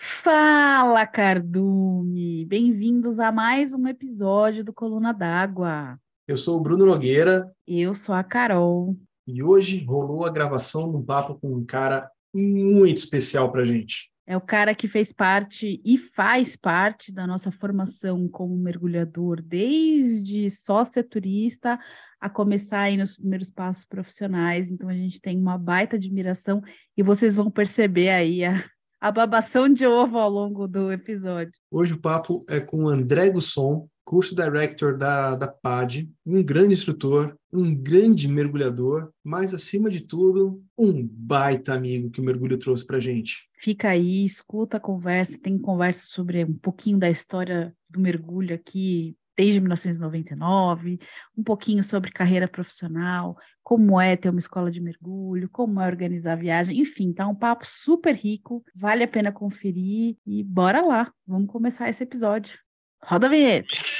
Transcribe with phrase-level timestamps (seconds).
[0.00, 2.44] Fala, Cardume!
[2.44, 5.98] Bem-vindos a mais um episódio do Coluna d'Água.
[6.26, 7.50] Eu sou o Bruno Nogueira.
[7.66, 8.96] Eu sou a Carol.
[9.26, 14.08] E hoje rolou a gravação de um papo com um cara muito especial para gente.
[14.24, 20.48] É o cara que fez parte e faz parte da nossa formação como mergulhador, desde
[20.48, 21.76] sócia turista
[22.20, 24.70] a começar aí nos primeiros passos profissionais.
[24.70, 26.62] Então a gente tem uma baita admiração
[26.96, 28.62] e vocês vão perceber aí a,
[29.00, 31.52] a babação de ovo ao longo do episódio.
[31.70, 36.74] Hoje o papo é com o André Gusson, curso director da, da PAD, um grande
[36.74, 42.86] instrutor, um grande mergulhador, mas acima de tudo, um baita amigo que o mergulho trouxe
[42.86, 43.48] para gente.
[43.60, 49.16] Fica aí, escuta a conversa, tem conversa sobre um pouquinho da história do mergulho aqui
[49.38, 50.98] desde 1999,
[51.36, 56.32] um pouquinho sobre carreira profissional, como é ter uma escola de mergulho, como é organizar
[56.32, 61.12] a viagem, enfim, tá um papo super rico, vale a pena conferir e bora lá,
[61.24, 62.58] vamos começar esse episódio.
[63.00, 63.97] Roda a vinheta!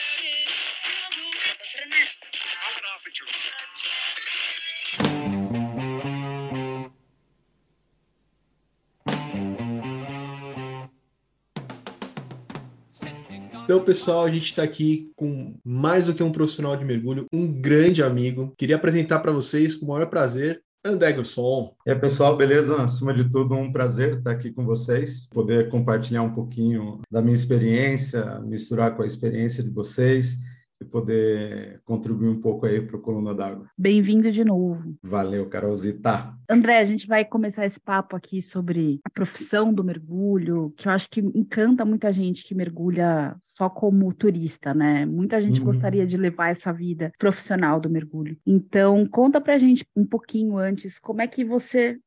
[13.69, 17.47] Então, pessoal, a gente está aqui com mais do que um profissional de mergulho, um
[17.47, 18.55] grande amigo.
[18.57, 21.75] Queria apresentar para vocês com o maior prazer André Gusson.
[21.85, 22.81] E aí, pessoal, beleza?
[22.81, 27.35] Acima de tudo, um prazer estar aqui com vocês, poder compartilhar um pouquinho da minha
[27.35, 30.39] experiência, misturar com a experiência de vocês
[30.81, 33.69] e poder contribuir um pouco aí para o Coluna d'Água.
[33.77, 34.97] Bem-vindo de novo.
[35.03, 36.35] Valeu, Carolzita.
[36.49, 40.93] André, a gente vai começar esse papo aqui sobre a profissão do mergulho, que eu
[40.93, 45.05] acho que encanta muita gente que mergulha só como turista, né?
[45.05, 45.67] Muita gente uhum.
[45.67, 48.37] gostaria de levar essa vida profissional do mergulho.
[48.47, 51.99] Então, conta pra gente um pouquinho antes, como é que você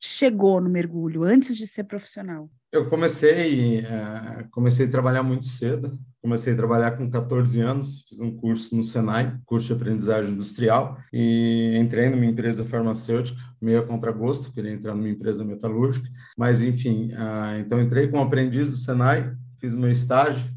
[0.00, 2.50] chegou no mergulho antes de ser profissional?
[2.70, 5.98] Eu comecei, é, comecei a trabalhar muito cedo.
[6.20, 10.98] Comecei a trabalhar com 14 anos, fiz um curso no Senai, curso de aprendizagem industrial,
[11.12, 17.12] e entrei numa empresa farmacêutica, meio a contragosto, queria entrar numa empresa metalúrgica, mas enfim,
[17.12, 20.50] uh, então entrei como aprendiz do Senai, fiz meu estágio,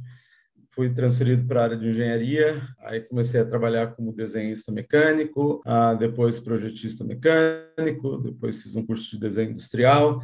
[0.81, 5.95] fui transferido para a área de engenharia, aí comecei a trabalhar como desenhista mecânico, uh,
[5.95, 10.23] depois projetista mecânico, depois fiz um curso de desenho industrial,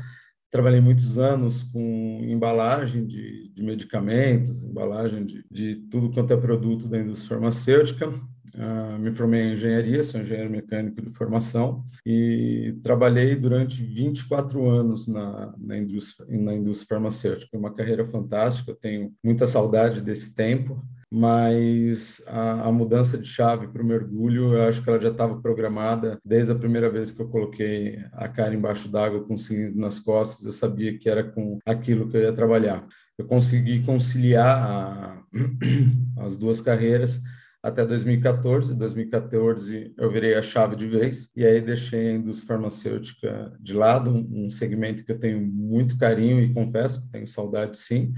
[0.50, 6.88] trabalhei muitos anos com embalagem de, de medicamentos, embalagem de, de, tudo quanto é produto
[6.88, 8.12] da indústria farmacêutica.
[8.56, 15.08] Uh, me formei em engenharia, sou engenheiro mecânico de formação e trabalhei durante 24 anos
[15.08, 17.58] na, na, indústria, na indústria farmacêutica.
[17.58, 23.68] Uma carreira fantástica, eu tenho muita saudade desse tempo mas a, a, mudança de chave
[23.68, 27.22] para o mergulho, eu acho que ela já estava programada desde a primeira vez que
[27.22, 31.24] eu coloquei a cara embaixo d'água com o cilindro nas costas, eu sabia que era
[31.24, 32.86] com aquilo que eu ia trabalhar.
[33.18, 35.24] Eu consegui conciliar a,
[36.24, 37.22] as duas carreiras
[37.68, 38.74] até 2014.
[38.74, 43.74] Em 2014 eu virei a chave de vez e aí deixei a indústria farmacêutica de
[43.74, 48.14] lado, um segmento que eu tenho muito carinho e confesso que tenho saudade sim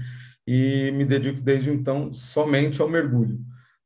[0.46, 3.38] e me dedico desde então somente ao mergulho,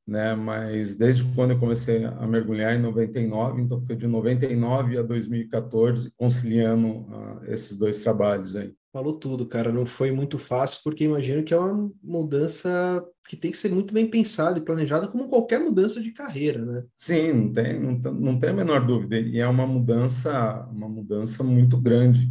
[0.06, 0.34] né?
[0.34, 6.12] Mas desde quando eu comecei a mergulhar em 99, então foi de 99 a 2014
[6.16, 8.72] conciliando uh, esses dois trabalhos aí.
[8.94, 9.72] Falou tudo, cara.
[9.72, 13.92] Não foi muito fácil porque imagino que é uma mudança que tem que ser muito
[13.92, 16.84] bem pensada e planejada, como qualquer mudança de carreira, né?
[16.94, 19.18] Sim, não tem, não, tem a menor dúvida.
[19.18, 22.30] E é uma mudança, uma mudança muito grande.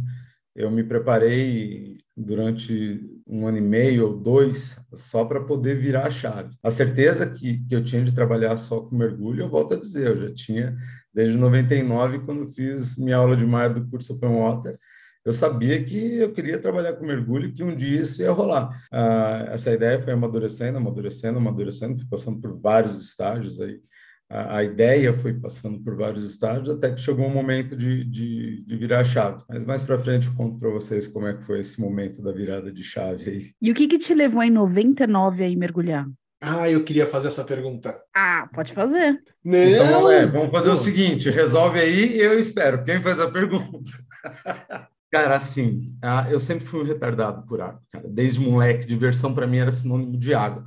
[0.56, 6.10] Eu me preparei durante um ano e meio ou dois só para poder virar a
[6.10, 6.56] chave.
[6.62, 10.06] A certeza que, que eu tinha de trabalhar só com mergulho, eu volto a dizer,
[10.06, 10.74] eu já tinha
[11.12, 14.78] desde 99, quando fiz minha aula de mar do curso Open Water,
[15.24, 18.84] eu sabia que eu queria trabalhar com mergulho, que um dia isso ia rolar.
[18.92, 23.80] Ah, essa ideia foi amadurecendo, amadurecendo, amadurecendo, fui passando por vários estágios aí
[24.28, 28.64] a, a, ideia foi passando por vários estágios até que chegou um momento de, de,
[28.64, 29.42] de virar a chave.
[29.48, 32.32] Mas mais para frente eu conto para vocês como é que foi esse momento da
[32.32, 33.50] virada de chave aí.
[33.60, 36.06] E o que, que te levou em 99 a mergulhar?
[36.40, 37.98] Ah, eu queria fazer essa pergunta.
[38.14, 39.22] Ah, pode fazer.
[39.42, 39.58] Não.
[39.58, 40.74] Então, é, vamos fazer Não.
[40.74, 42.84] o seguinte, resolve aí e eu espero.
[42.84, 43.90] Quem faz a pergunta?
[45.14, 45.96] Cara, assim,
[46.28, 48.08] eu sempre fui um retardado por água, cara.
[48.08, 50.64] Desde moleque, diversão para mim era sinônimo de água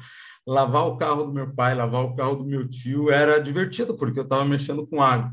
[0.48, 4.18] lavar o carro do meu pai, lavar o carro do meu tio era divertido, porque
[4.18, 5.30] eu estava mexendo com água.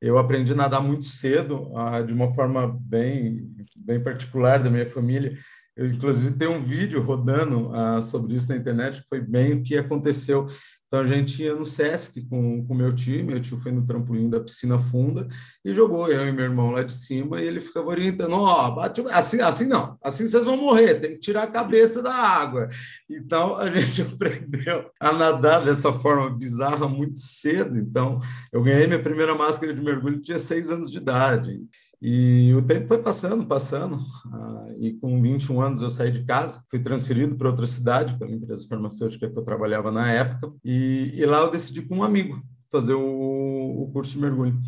[0.00, 1.72] Eu aprendi a nadar muito cedo,
[2.06, 5.36] de uma forma bem, bem particular da minha família.
[5.76, 9.76] Eu, inclusive, tenho um vídeo rodando ah, sobre isso na internet, foi bem o que
[9.76, 10.46] aconteceu.
[10.86, 14.30] Então a gente ia no Sesc com o meu tio, meu tio foi no trampolim
[14.30, 15.26] da piscina funda
[15.64, 18.74] e jogou eu e meu irmão lá de cima e ele ficava orientando, ó, oh,
[18.76, 22.68] bate assim, assim não, assim vocês vão morrer, tem que tirar a cabeça da água.
[23.10, 27.76] Então a gente aprendeu a nadar dessa forma bizarra muito cedo.
[27.76, 28.20] Então
[28.52, 31.60] eu ganhei minha primeira máscara de mergulho tinha seis anos de idade.
[32.06, 33.98] E o tempo foi passando, passando,
[34.30, 38.30] ah, e com 21 anos eu saí de casa, fui transferido para outra cidade, pela
[38.30, 42.42] empresa farmacêutica que eu trabalhava na época, e, e lá eu decidi com um amigo
[42.70, 44.60] fazer o, o curso de mergulho.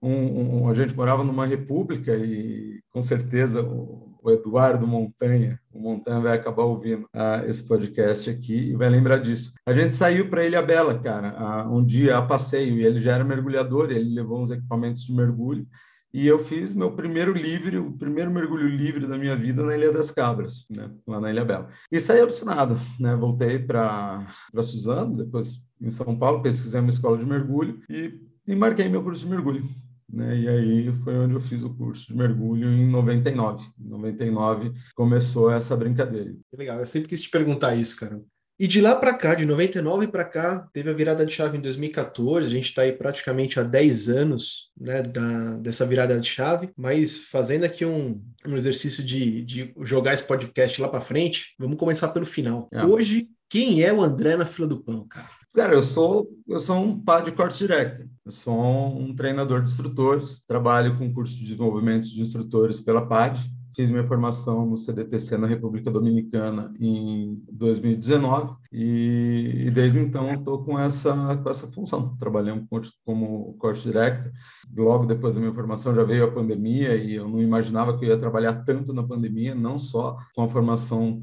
[0.00, 5.80] Um, um, a gente morava numa república e com certeza o, o Eduardo Montanha, o
[5.80, 9.54] Montanha vai acabar ouvindo uh, esse podcast aqui e vai lembrar disso.
[9.66, 13.14] A gente saiu para Ilha Bela, cara, uh, um dia a passeio, e ele já
[13.14, 15.66] era mergulhador, ele levou uns equipamentos de mergulho,
[16.12, 19.92] e eu fiz meu primeiro livre, o primeiro mergulho livre da minha vida na Ilha
[19.92, 21.68] das Cabras, né, lá na Ilha Bela.
[21.90, 23.14] E saí alucinado, né?
[23.14, 24.26] Voltei para
[24.62, 28.18] Suzano, depois em São Paulo, pesquisei uma escola de mergulho e,
[28.48, 29.68] e marquei meu curso de mergulho.
[30.08, 30.38] Né?
[30.38, 33.66] E aí foi onde eu fiz o curso de mergulho em 99.
[33.78, 36.32] Em 99 começou essa brincadeira.
[36.50, 38.22] Que legal, eu sempre quis te perguntar isso, cara.
[38.58, 41.60] E de lá para cá, de 99 para cá, teve a virada de chave em
[41.60, 42.46] 2014.
[42.46, 46.70] A gente está aí praticamente há 10 anos né, da, dessa virada de chave.
[46.74, 51.76] Mas fazendo aqui um, um exercício de, de jogar esse podcast lá para frente, vamos
[51.76, 52.66] começar pelo final.
[52.72, 52.82] É.
[52.82, 55.28] Hoje, quem é o André na fila do pão, cara?
[55.54, 58.06] Cara, eu sou eu sou um pá de corte director.
[58.24, 60.42] Eu sou um treinador de instrutores.
[60.46, 65.46] Trabalho com curso de desenvolvimento de instrutores pela PAD fiz minha formação no CDTC na
[65.46, 72.66] República Dominicana em 2019 e, e desde então estou com essa com essa função, trabalhando
[73.04, 74.32] como, coach director.
[74.74, 78.08] Logo depois da minha formação já veio a pandemia e eu não imaginava que eu
[78.08, 81.20] ia trabalhar tanto na pandemia, não só com a formação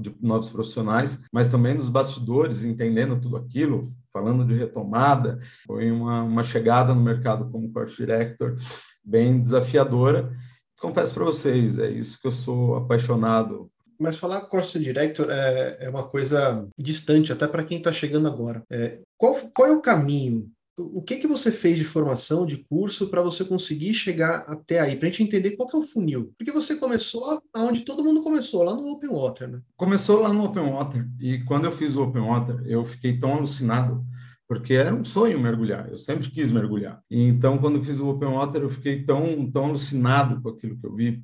[0.00, 5.38] de novos profissionais, mas também nos bastidores, entendendo tudo aquilo, falando de retomada.
[5.66, 8.54] Foi uma, uma chegada no mercado como coach director
[9.04, 10.30] bem desafiadora
[10.80, 13.70] confesso para vocês, é isso que eu sou apaixonado.
[13.98, 18.62] Mas falar Course Director é, é uma coisa distante, até para quem está chegando agora.
[18.70, 20.50] É, qual, qual é o caminho?
[20.78, 24.96] O que, que você fez de formação, de curso, para você conseguir chegar até aí?
[24.96, 26.32] Para a gente entender qual que é o funil.
[26.38, 29.60] Porque você começou onde todo mundo começou, lá no Open Water, né?
[29.76, 31.06] Começou lá no Open Water.
[31.20, 34.02] E quando eu fiz o Open Water, eu fiquei tão alucinado
[34.50, 37.00] porque era um sonho mergulhar, eu sempre quis mergulhar.
[37.08, 40.84] E então, quando fiz o Open Water, eu fiquei tão, tão alucinado com aquilo que
[40.84, 41.22] eu vi.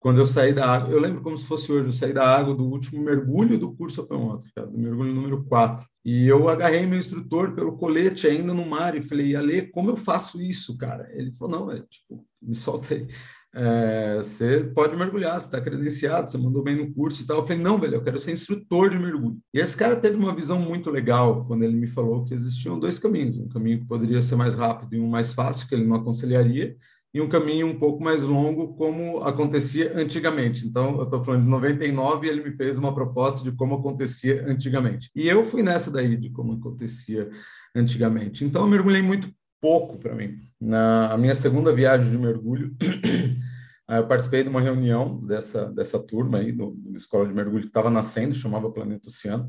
[0.00, 2.52] Quando eu saí da água, eu lembro como se fosse hoje, eu saí da água
[2.52, 5.86] do último mergulho do curso Open Water, cara, do mergulho número 4.
[6.04, 9.96] E eu agarrei meu instrutor pelo colete ainda no mar e falei, Ale, como eu
[9.96, 11.08] faço isso, cara?
[11.12, 13.06] Ele falou, não, é tipo, me solta aí
[13.54, 17.38] é, você pode mergulhar, você está credenciado, você mandou bem no curso e tal.
[17.38, 19.38] Eu falei, não, velho, eu quero ser instrutor de mergulho.
[19.54, 22.98] E esse cara teve uma visão muito legal quando ele me falou que existiam dois
[22.98, 25.96] caminhos: um caminho que poderia ser mais rápido e um mais fácil, que ele não
[25.96, 26.76] aconselharia,
[27.14, 30.66] e um caminho um pouco mais longo, como acontecia antigamente.
[30.66, 34.44] Então, eu estou falando de 99 e ele me fez uma proposta de como acontecia
[34.48, 35.08] antigamente.
[35.14, 37.30] E eu fui nessa daí, de como acontecia
[37.72, 38.44] antigamente.
[38.44, 39.32] Então, eu mergulhei muito
[39.64, 40.38] pouco para mim.
[40.60, 42.76] Na minha segunda viagem de mergulho,
[43.88, 47.68] eu participei de uma reunião dessa, dessa turma aí, do, da escola de mergulho que
[47.68, 49.48] estava nascendo, chamava Planeta Oceano,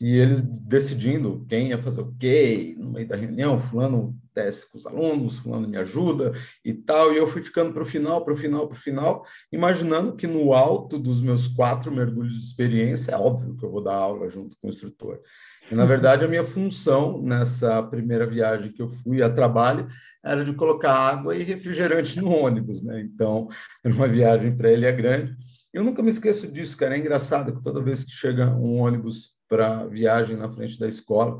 [0.00, 4.76] e eles decidindo quem ia fazer o quê, no meio da reunião, fulano desce com
[4.76, 6.32] os alunos, fulano me ajuda
[6.64, 9.24] e tal, e eu fui ficando para o final, para o final, para o final,
[9.52, 13.84] imaginando que no alto dos meus quatro mergulhos de experiência, é óbvio que eu vou
[13.84, 15.20] dar aula junto com o instrutor.
[15.70, 19.86] Na verdade, a minha função nessa primeira viagem que eu fui a trabalho
[20.24, 23.00] era de colocar água e refrigerante no ônibus, né?
[23.00, 23.48] Então,
[23.84, 25.36] era uma viagem para ele é grande.
[25.72, 26.96] Eu nunca me esqueço disso, cara.
[26.96, 31.38] É engraçado que toda vez que chega um ônibus para viagem na frente da escola,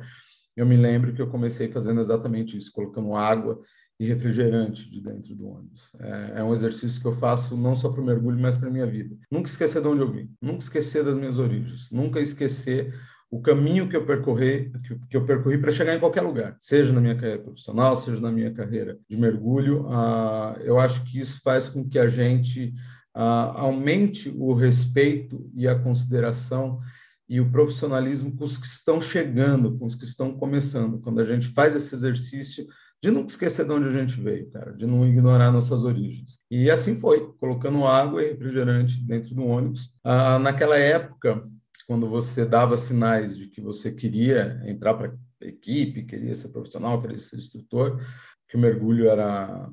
[0.56, 3.60] eu me lembro que eu comecei fazendo exatamente isso, colocando água
[4.00, 5.90] e refrigerante de dentro do ônibus.
[6.00, 8.72] É, é um exercício que eu faço não só para o mergulho, mas para a
[8.72, 9.16] minha vida.
[9.30, 12.94] Nunca esquecer de onde eu vim, nunca esquecer das minhas origens, nunca esquecer
[13.30, 14.72] o caminho que eu percorri,
[15.08, 18.32] que, eu percorri para chegar em qualquer lugar, seja na minha carreira profissional, seja na
[18.32, 19.86] minha carreira de mergulho.
[19.90, 22.72] Ah, eu acho que isso faz com que a gente
[23.14, 26.80] ah, aumente o respeito e a consideração
[27.28, 30.98] e o profissionalismo com os que estão chegando, com os que estão começando.
[30.98, 32.66] Quando a gente faz esse exercício
[33.02, 36.40] de nunca esquecer de onde a gente veio, cara, de não ignorar nossas origens.
[36.50, 39.92] E assim foi, colocando água e refrigerante dentro do ônibus.
[40.02, 41.46] Ah, naquela época,
[41.88, 47.00] quando você dava sinais de que você queria entrar para a equipe, queria ser profissional,
[47.00, 48.04] queria ser instrutor,
[48.46, 49.68] que o mergulho era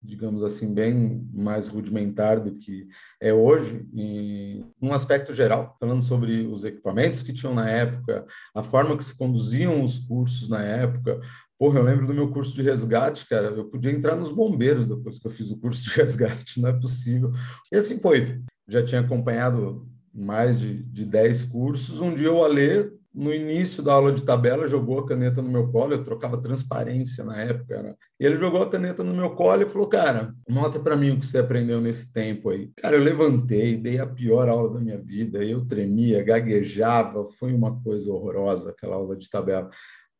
[0.00, 2.86] digamos assim, bem mais rudimentar do que
[3.20, 8.62] é hoje, em um aspecto geral, falando sobre os equipamentos que tinham na época, a
[8.62, 11.20] forma que se conduziam os cursos na época.
[11.58, 15.18] Porra, eu lembro do meu curso de resgate, cara, eu podia entrar nos bombeiros depois
[15.18, 17.32] que eu fiz o curso de resgate, não é possível.
[17.72, 18.40] E assim foi.
[18.68, 22.00] Já tinha acompanhado mais de, de 10 cursos.
[22.00, 25.68] Um dia o Alê no início da aula de tabela, jogou a caneta no meu
[25.72, 27.94] colo, eu trocava transparência na época, né?
[28.20, 31.18] E ele jogou a caneta no meu colo e falou, cara, mostra para mim o
[31.18, 32.70] que você aprendeu nesse tempo aí.
[32.76, 37.80] Cara, eu levantei, dei a pior aula da minha vida, eu tremia, gaguejava, foi uma
[37.82, 39.68] coisa horrorosa aquela aula de tabela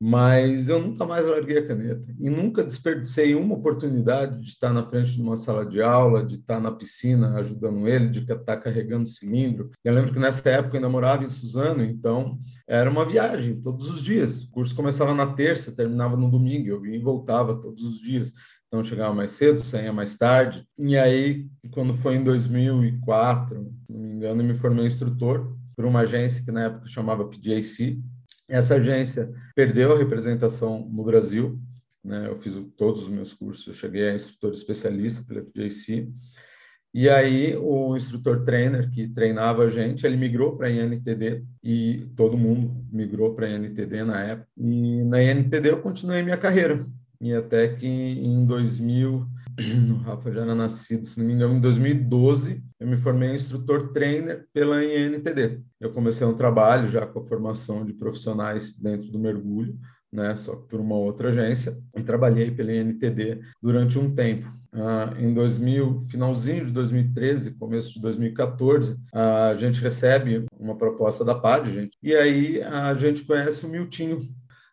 [0.01, 4.85] mas eu nunca mais larguei a caneta e nunca desperdicei uma oportunidade de estar na
[4.85, 9.09] frente de uma sala de aula, de estar na piscina ajudando ele, de estar carregando
[9.09, 9.71] cilindro.
[9.85, 13.91] Eu lembro que nessa época eu ainda morava em Suzano, então era uma viagem todos
[13.91, 14.45] os dias.
[14.45, 18.33] O curso começava na terça, terminava no domingo, eu vinha e voltava todos os dias.
[18.69, 20.65] Então chegava mais cedo, saía mais tarde.
[20.79, 25.85] E aí, quando foi em 2004, se não me engano, eu me formei instrutor por
[25.85, 27.99] uma agência que na época chamava PJC,
[28.49, 31.61] essa agência perdeu a representação no Brasil,
[32.03, 32.27] né?
[32.27, 36.09] Eu fiz todos os meus cursos, cheguei a instrutor especialista pela FJC.
[36.95, 42.09] E aí o instrutor trainer que treinava a gente, ele migrou para a INTD e
[42.17, 44.49] todo mundo migrou para a INTD na época.
[44.57, 46.87] E na INTD eu continuei minha carreira.
[47.21, 49.27] E até que em 2000,
[49.59, 53.93] o Rafa já era nascido, se não me engano, em 2012, eu me formei instrutor
[53.93, 55.61] trainer pela INTD.
[55.81, 59.77] Eu comecei um trabalho já com a formação de profissionais dentro do mergulho,
[60.13, 64.49] né, só que por uma outra agência, e trabalhei pela INTD durante um tempo.
[64.73, 71.35] Ah, em 2000, finalzinho de 2013, começo de 2014, a gente recebe uma proposta da
[71.35, 74.21] PAD, gente, e aí a gente conhece o Miltinho,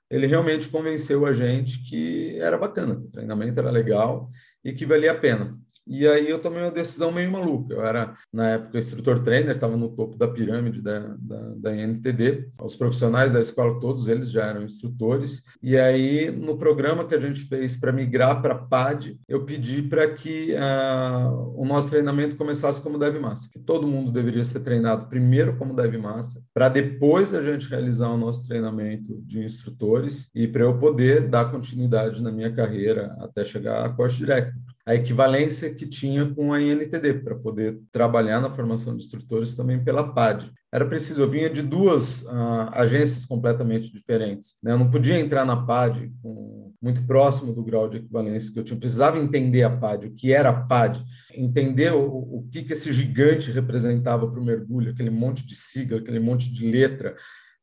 [0.09, 4.29] ele realmente convenceu a gente que era bacana, o treinamento era legal
[4.65, 5.57] e que valia a pena.
[5.87, 7.73] E aí eu tomei uma decisão meio maluca.
[7.73, 12.49] Eu era, na época, instrutor trainer, estava no topo da pirâmide da, da, da NTD.
[12.59, 15.43] Os profissionais da escola, todos eles já eram instrutores.
[15.61, 20.11] E aí, no programa que a gente fez para migrar para PAD, eu pedi para
[20.11, 25.07] que uh, o nosso treinamento começasse como Dev Master, que todo mundo deveria ser treinado
[25.07, 30.47] primeiro como Dev Master, para depois a gente realizar o nosso treinamento de instrutores e
[30.47, 35.73] para eu poder dar continuidade na minha carreira até chegar a Coach Director a equivalência
[35.73, 40.51] que tinha com a INTD, para poder trabalhar na formação de instrutores também pela PAD.
[40.71, 44.57] Era preciso, eu vinha de duas uh, agências completamente diferentes.
[44.61, 44.73] Né?
[44.73, 48.63] Eu não podia entrar na PAD com, muito próximo do grau de equivalência que eu
[48.63, 48.75] tinha.
[48.75, 52.73] Eu precisava entender a PAD, o que era a PAD, entender o, o que, que
[52.73, 57.15] esse gigante representava para o mergulho, aquele monte de sigla, aquele monte de letra,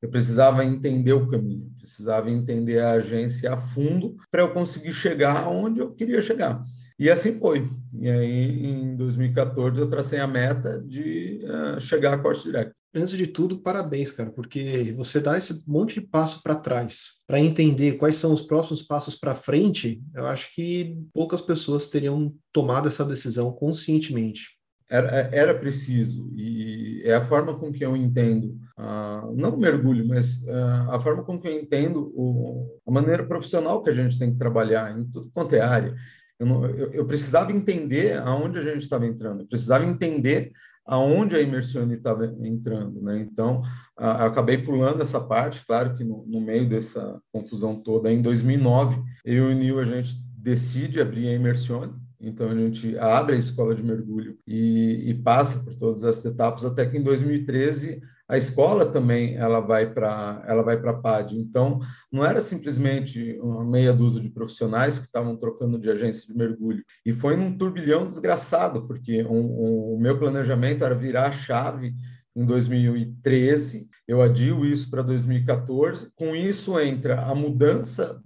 [0.03, 5.49] eu precisava entender o caminho, precisava entender a agência a fundo para eu conseguir chegar
[5.49, 6.65] onde eu queria chegar.
[7.03, 7.69] E assim foi.
[7.99, 12.73] E aí, em 2014, eu tracei a meta de uh, chegar a corte direto.
[12.95, 17.41] Antes de tudo, parabéns, cara, porque você dá esse monte de passo para trás para
[17.41, 20.01] entender quais são os próximos passos para frente.
[20.15, 24.57] Eu acho que poucas pessoas teriam tomado essa decisão conscientemente.
[24.89, 30.07] Era, era preciso, e é a forma com que eu entendo, uh, não o mergulho,
[30.07, 34.19] mas uh, a forma com que eu entendo o, a maneira profissional que a gente
[34.19, 35.97] tem que trabalhar em tudo quanto é área.
[36.43, 40.51] Eu, não, eu, eu precisava entender aonde a gente estava entrando, eu precisava entender
[40.85, 43.21] aonde a Imersione estava entrando, né?
[43.21, 43.63] Então,
[43.97, 49.01] a, acabei pulando essa parte, claro que no, no, meio dessa confusão toda, em 2009,
[49.25, 53.73] eu e o a gente decide abrir a Imersione, então a gente abre a escola
[53.73, 58.87] de mergulho e, e passa por todas essas etapas, até que em 2013 a escola
[58.87, 61.37] também ela vai para ela vai para a PAD.
[61.39, 66.35] Então, não era simplesmente uma meia dúzia de profissionais que estavam trocando de agência de
[66.35, 66.83] mergulho.
[67.05, 71.95] E foi num turbilhão desgraçado, porque um, um, o meu planejamento era virar a chave
[72.35, 76.11] em 2013, eu adio isso para 2014.
[76.17, 78.19] Com isso entra a mudança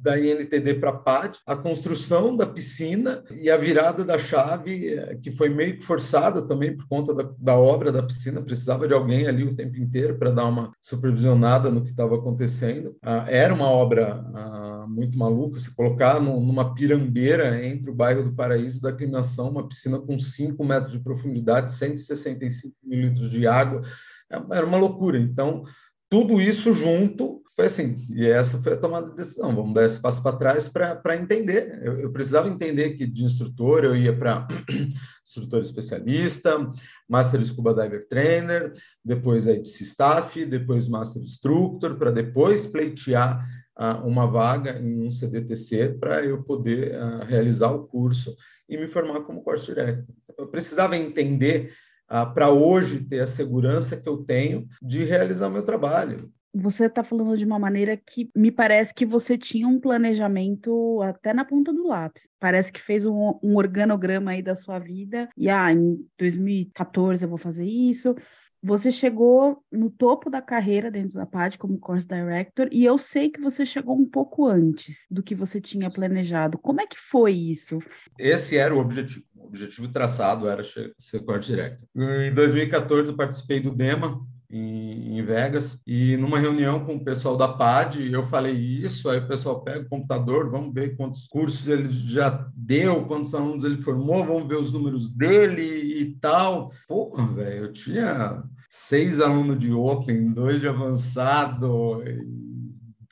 [0.00, 5.18] da INTD para a PAD, a construção da piscina e a virada da chave, eh,
[5.22, 8.94] que foi meio que forçada também por conta da, da obra da piscina, precisava de
[8.94, 12.96] alguém ali o tempo inteiro para dar uma supervisionada no que estava acontecendo.
[13.02, 18.24] Ah, era uma obra ah, muito maluca, se colocar no, numa pirambeira entre o bairro
[18.24, 23.46] do Paraíso da Aclimação, uma piscina com 5 metros de profundidade, 165 mil litros de
[23.46, 23.82] água,
[24.30, 25.18] é, era uma loucura.
[25.18, 25.64] Então,
[26.08, 29.54] tudo isso junto foi assim, e essa foi a tomada de decisão.
[29.54, 31.78] Vamos dar esse passo para trás para entender.
[31.82, 34.48] Eu, eu, precisava entender que de instrutor eu ia para
[35.22, 36.70] instrutor especialista,
[37.06, 38.72] Master Scuba Diver Trainer,
[39.04, 43.46] depois aí de Staff, depois Master Instructor, para depois pleitear
[43.78, 48.34] uh, uma vaga em um CDTC para eu poder uh, realizar o curso
[48.70, 50.14] e me formar como course director.
[50.38, 51.74] Eu precisava entender
[52.10, 56.86] uh, para hoje ter a segurança que eu tenho de realizar o meu trabalho você
[56.86, 61.44] está falando de uma maneira que me parece que você tinha um planejamento até na
[61.44, 62.28] ponta do lápis.
[62.38, 65.28] Parece que fez um, um organograma aí da sua vida.
[65.36, 68.14] E ah, em 2014 eu vou fazer isso.
[68.62, 73.30] Você chegou no topo da carreira dentro da PAD como course director e eu sei
[73.30, 76.58] que você chegou um pouco antes do que você tinha planejado.
[76.58, 77.78] Como é que foi isso?
[78.18, 79.24] Esse era o objetivo.
[79.34, 81.88] O objetivo traçado era ser course director.
[81.96, 87.36] Em 2014 eu participei do DEMA, em, em, Vegas, e numa reunião com o pessoal
[87.36, 91.68] da PAD, eu falei isso, aí o pessoal pega o computador, vamos ver quantos cursos
[91.68, 96.72] ele já deu, quantos alunos ele formou, vamos ver os números dele e tal.
[96.88, 102.02] Porra, velho, eu tinha seis alunos de Open, dois de avançado,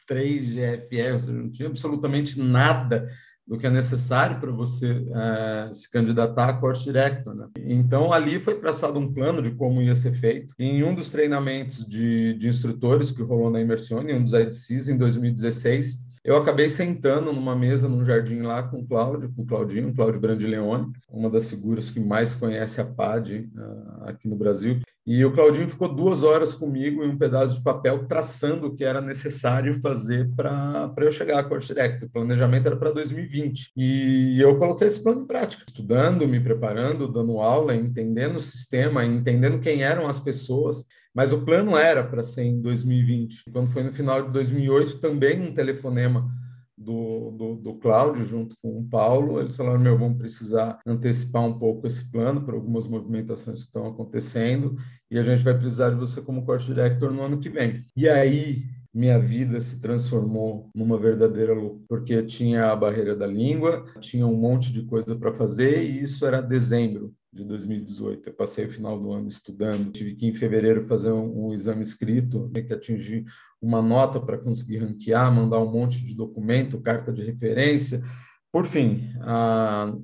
[0.07, 3.09] três de FF, não tinha absolutamente nada
[3.49, 7.35] do que é necessário para você é, se candidatar a course director.
[7.35, 7.49] Né?
[7.57, 10.55] Então, ali foi traçado um plano de como ia ser feito.
[10.59, 14.99] Em um dos treinamentos de, de instrutores que rolou na Imersione, um dos IDCs, em
[14.99, 19.95] 2016, eu acabei sentando numa mesa num jardim lá com o Cláudio, com o Claudinho,
[19.95, 24.79] Cláudio Brandileone, uma das figuras que mais conhece a PAD uh, aqui no Brasil.
[25.07, 28.85] E o Claudinho ficou duas horas comigo em um pedaço de papel traçando o que
[28.85, 32.05] era necessário fazer para eu chegar a Corte Direct.
[32.05, 33.73] O planejamento era para 2020.
[33.75, 39.03] E eu coloquei esse plano em prática, estudando, me preparando, dando aula, entendendo o sistema,
[39.03, 40.85] entendendo quem eram as pessoas.
[41.19, 43.51] Mas o plano era para ser em 2020.
[43.53, 46.33] Quando foi no final de 2008, também um telefonema
[46.77, 51.59] do, do, do Cláudio junto com o Paulo, eles falaram, meu, vamos precisar antecipar um
[51.59, 54.77] pouco esse plano para algumas movimentações que estão acontecendo
[55.11, 57.85] e a gente vai precisar de você como corte director no ano que vem.
[57.97, 63.85] E aí minha vida se transformou numa verdadeira loucura, porque tinha a barreira da língua,
[63.99, 68.29] tinha um monte de coisa para fazer e isso era dezembro de 2018.
[68.29, 71.83] Eu passei o final do ano estudando, tive que em fevereiro fazer um, um exame
[71.83, 73.25] escrito, que atingir
[73.61, 78.03] uma nota para conseguir ranquear, mandar um monte de documento, carta de referência.
[78.51, 79.13] Por fim,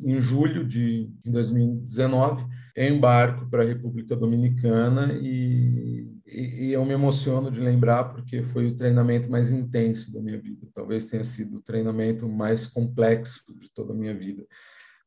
[0.04, 2.44] em julho de 2019,
[2.76, 8.42] eu embarco para a República Dominicana e, e, e, eu me emociono de lembrar porque
[8.42, 10.66] foi o treinamento mais intenso da minha vida.
[10.74, 14.44] Talvez tenha sido o treinamento mais complexo de toda a minha vida.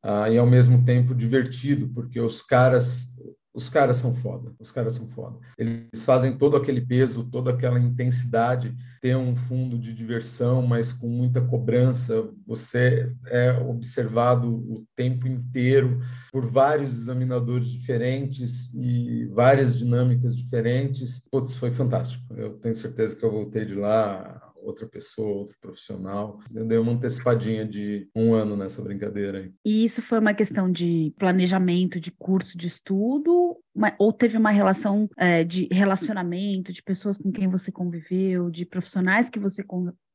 [0.02, 3.08] Ah, e ao mesmo tempo divertido, porque os caras
[3.58, 5.36] os caras são foda, os caras são foda.
[5.58, 11.08] Eles fazem todo aquele peso, toda aquela intensidade, ter um fundo de diversão, mas com
[11.08, 12.30] muita cobrança.
[12.46, 21.28] Você é observado o tempo inteiro por vários examinadores diferentes e várias dinâmicas diferentes.
[21.28, 22.32] Putz, foi fantástico.
[22.36, 26.38] Eu tenho certeza que eu voltei de lá outra pessoa, outro profissional.
[26.54, 29.52] Eu dei uma antecipadinha de um ano nessa brincadeira aí.
[29.64, 33.56] E isso foi uma questão de planejamento, de curso de estudo,
[33.98, 39.30] ou teve uma relação é, de relacionamento, de pessoas com quem você conviveu, de profissionais
[39.30, 39.62] que você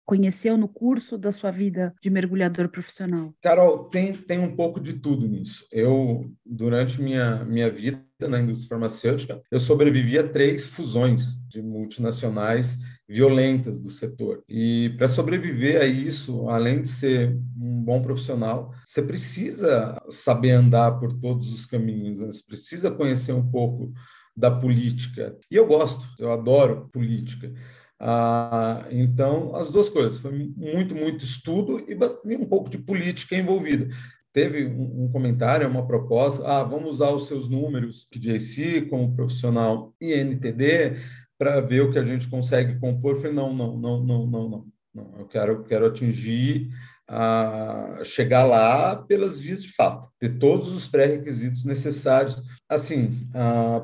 [0.05, 3.33] conheceu no curso da sua vida de mergulhador profissional?
[3.41, 5.65] Carol, tem, tem um pouco de tudo nisso.
[5.71, 12.79] Eu, durante minha, minha vida na indústria farmacêutica, eu sobrevivi a três fusões de multinacionais
[13.13, 14.43] violentas do setor.
[14.49, 20.93] E para sobreviver a isso, além de ser um bom profissional, você precisa saber andar
[20.99, 22.25] por todos os caminhos, né?
[22.25, 23.93] você precisa conhecer um pouco
[24.35, 25.37] da política.
[25.51, 27.53] E eu gosto, eu adoro política.
[27.99, 33.89] Ah, então, as duas coisas, foi muito, muito estudo e um pouco de política envolvida
[34.33, 39.93] teve um, comentário, uma proposta, ah, vamos usar os seus números de JC como profissional
[40.01, 40.97] INTD
[41.37, 43.13] para ver o que a gente consegue compor.
[43.13, 44.65] Eu falei, não, não, não, não, não, não.
[44.93, 45.19] não.
[45.19, 46.69] Eu quero, eu quero atingir,
[47.07, 52.41] a chegar lá pelas vias de fato, ter todos os pré-requisitos necessários.
[52.67, 53.27] Assim,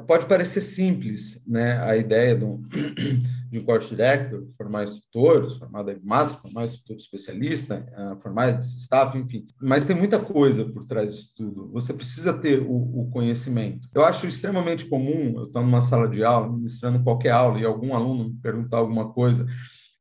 [0.08, 2.64] pode parecer simples, né, a ideia de um,
[3.50, 7.86] de um corte director, formar instrutores, formar máximo, formar instrutor especialista,
[8.22, 9.48] formar staff, enfim.
[9.60, 11.72] Mas tem muita coisa por trás disso tudo.
[11.72, 13.90] Você precisa ter o, o conhecimento.
[13.94, 17.96] Eu acho extremamente comum, eu estou numa sala de aula, ministrando qualquer aula, e algum
[17.96, 19.48] aluno me perguntar alguma coisa,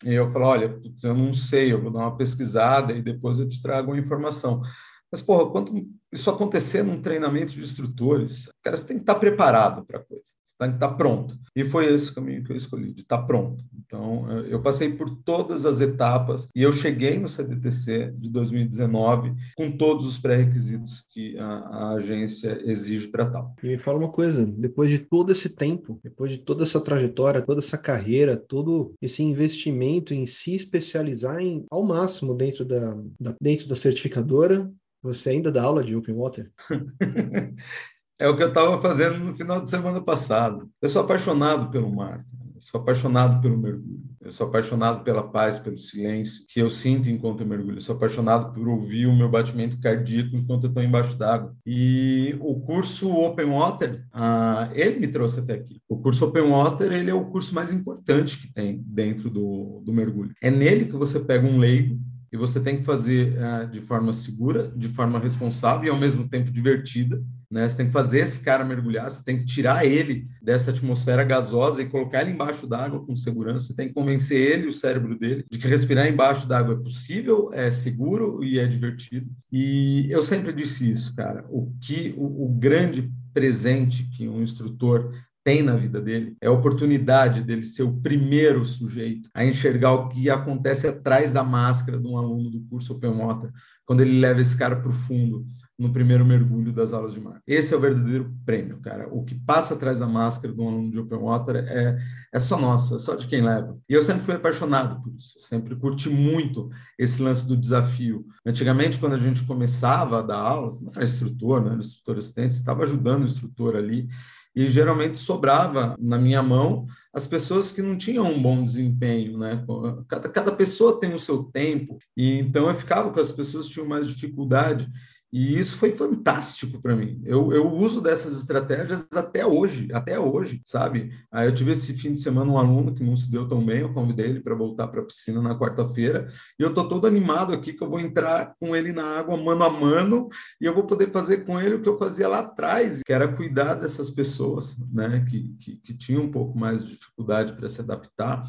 [0.05, 3.39] e eu falo, olha, putz, eu não sei, eu vou dar uma pesquisada e depois
[3.39, 4.63] eu te trago uma informação.
[5.11, 5.73] Mas, porra, quando
[6.13, 10.38] isso acontecer num treinamento de instrutores, cara, você tem que estar preparado para a coisa.
[10.59, 11.38] Tem que estar tá pronto.
[11.55, 13.64] E foi esse caminho que eu escolhi, de estar tá pronto.
[13.88, 19.71] Então, eu passei por todas as etapas e eu cheguei no CDTC de 2019 com
[19.71, 23.55] todos os pré-requisitos que a, a, agência exige para tal.
[23.62, 27.40] E me fala uma coisa, depois de todo esse tempo, depois de toda essa trajetória,
[27.40, 33.35] toda essa carreira, todo esse investimento em se especializar em, ao máximo dentro da, da
[33.40, 34.71] dentro da certificadora,
[35.03, 36.51] você ainda dá aula de Open Water?
[38.19, 40.69] é o que eu estava fazendo no final de semana passado.
[40.83, 45.59] Eu sou apaixonado pelo mar, eu sou apaixonado pelo mergulho, eu sou apaixonado pela paz,
[45.61, 49.29] pelo silêncio que eu sinto enquanto eu mergulho, eu sou apaixonado por ouvir o meu
[49.29, 51.55] batimento cardíaco enquanto eu estou embaixo d'água.
[51.65, 55.81] E o curso Open Water, ah, ele me trouxe até aqui.
[55.89, 59.93] O curso Open Water ele é o curso mais importante que tem dentro do, do
[59.93, 60.35] mergulho.
[60.43, 61.97] É nele que você pega um leigo
[62.33, 66.29] e você tem que fazer uh, de forma segura, de forma responsável e ao mesmo
[66.29, 67.23] tempo divertida.
[67.51, 67.67] Né?
[67.67, 71.83] Você tem que fazer esse cara mergulhar, você tem que tirar ele dessa atmosfera gasosa
[71.83, 73.67] e colocar ele embaixo d'água com segurança.
[73.67, 77.51] Você tem que convencer ele, o cérebro dele, de que respirar embaixo d'água é possível,
[77.53, 79.31] é seguro e é divertido.
[79.51, 81.47] E eu sempre disse isso, cara.
[81.49, 85.12] O que o, o grande presente que um instrutor
[85.49, 90.11] tem na vida dele, é a oportunidade dele ser o primeiro sujeito a enxergar o
[90.11, 93.51] que acontece atrás da máscara de um aluno do curso Open Water,
[93.87, 95.47] quando ele leva esse cara para o fundo
[95.79, 97.41] no primeiro mergulho das aulas de mar.
[97.47, 99.09] Esse é o verdadeiro prêmio, cara.
[99.11, 101.99] O que passa atrás da máscara de um aluno de Open Water é,
[102.31, 103.79] é só nosso, é só de quem leva.
[103.89, 108.27] E eu sempre fui apaixonado por isso, sempre curti muito esse lance do desafio.
[108.45, 112.51] Antigamente, quando a gente começava a dar aulas, não era instrutor, não era instrutor assistente,
[112.51, 114.11] estava ajudando o instrutor ali,
[114.59, 119.64] e geralmente sobrava na minha mão as pessoas que não tinham um bom desempenho, né?
[120.09, 123.75] Cada, cada pessoa tem o seu tempo, e então eu ficava com as pessoas que
[123.75, 124.90] tinham mais dificuldade.
[125.31, 127.21] E isso foi fantástico para mim.
[127.25, 131.12] Eu, eu uso dessas estratégias até hoje, até hoje, sabe?
[131.31, 133.81] Aí eu tive esse fim de semana um aluno que não se deu tão bem,
[133.81, 137.53] eu convidei ele para voltar para a piscina na quarta-feira, e eu tô todo animado
[137.53, 140.85] aqui que eu vou entrar com ele na água mano a mano, e eu vou
[140.85, 144.77] poder fazer com ele o que eu fazia lá atrás, que era cuidar dessas pessoas,
[144.91, 148.45] né, que, que, que tinham um pouco mais de dificuldade para se adaptar.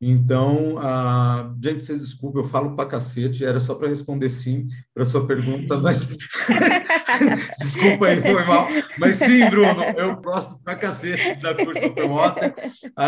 [0.00, 1.52] Então, a...
[1.62, 5.76] gente, vocês desculpem, eu falo pra cacete, era só para responder sim para sua pergunta,
[5.76, 6.08] mas
[7.58, 8.68] desculpa aí, foi mal.
[8.98, 12.54] Mas sim, Bruno, eu gosto pra cacete da curso Open Water.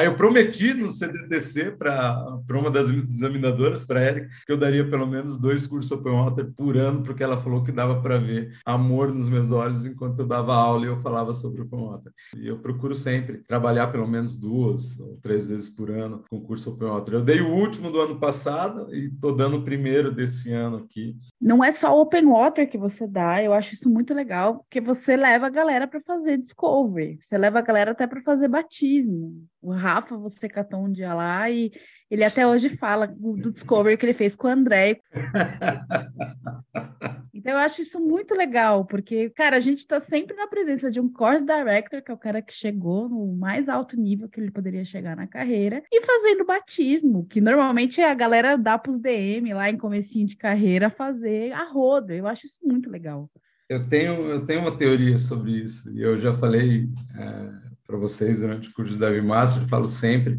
[0.04, 5.06] Eu prometi no CDTC para uma das examinadoras, para a Erika, que eu daria pelo
[5.06, 9.12] menos dois cursos Open Water por ano, porque ela falou que dava para ver amor
[9.12, 12.12] nos meus olhos enquanto eu dava aula e eu falava sobre Open Water.
[12.36, 16.70] E eu procuro sempre trabalhar pelo menos duas ou três vezes por ano com curso
[16.70, 17.14] Open Water.
[17.14, 21.16] Eu dei o último do ano passado e estou dando o primeiro desse ano aqui.
[21.40, 25.16] Não é só Open Water que você dá, eu acho isso muito legal, porque você
[25.16, 29.48] leva a galera para fazer discovery, você leva a galera até para fazer batismo.
[29.62, 31.72] O Rafa, você catou um dia lá e
[32.10, 35.00] ele até hoje fala do discovery que ele fez com o André.
[37.40, 41.00] Então, eu acho isso muito legal, porque, cara, a gente está sempre na presença de
[41.00, 44.50] um course director, que é o cara que chegou no mais alto nível que ele
[44.50, 49.54] poderia chegar na carreira, e fazendo batismo, que normalmente a galera dá para os DM
[49.54, 52.14] lá em comecinho de carreira fazer a roda.
[52.14, 53.30] Eu acho isso muito legal.
[53.70, 57.50] Eu tenho, eu tenho uma teoria sobre isso, e eu já falei é,
[57.86, 60.38] para vocês durante o curso de Dive Master, falo sempre.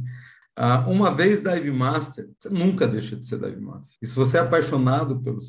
[0.62, 3.98] Uh, uma vez Dive Master, você nunca deixa de ser Dive Master.
[4.00, 5.40] E se você é apaixonado pelo,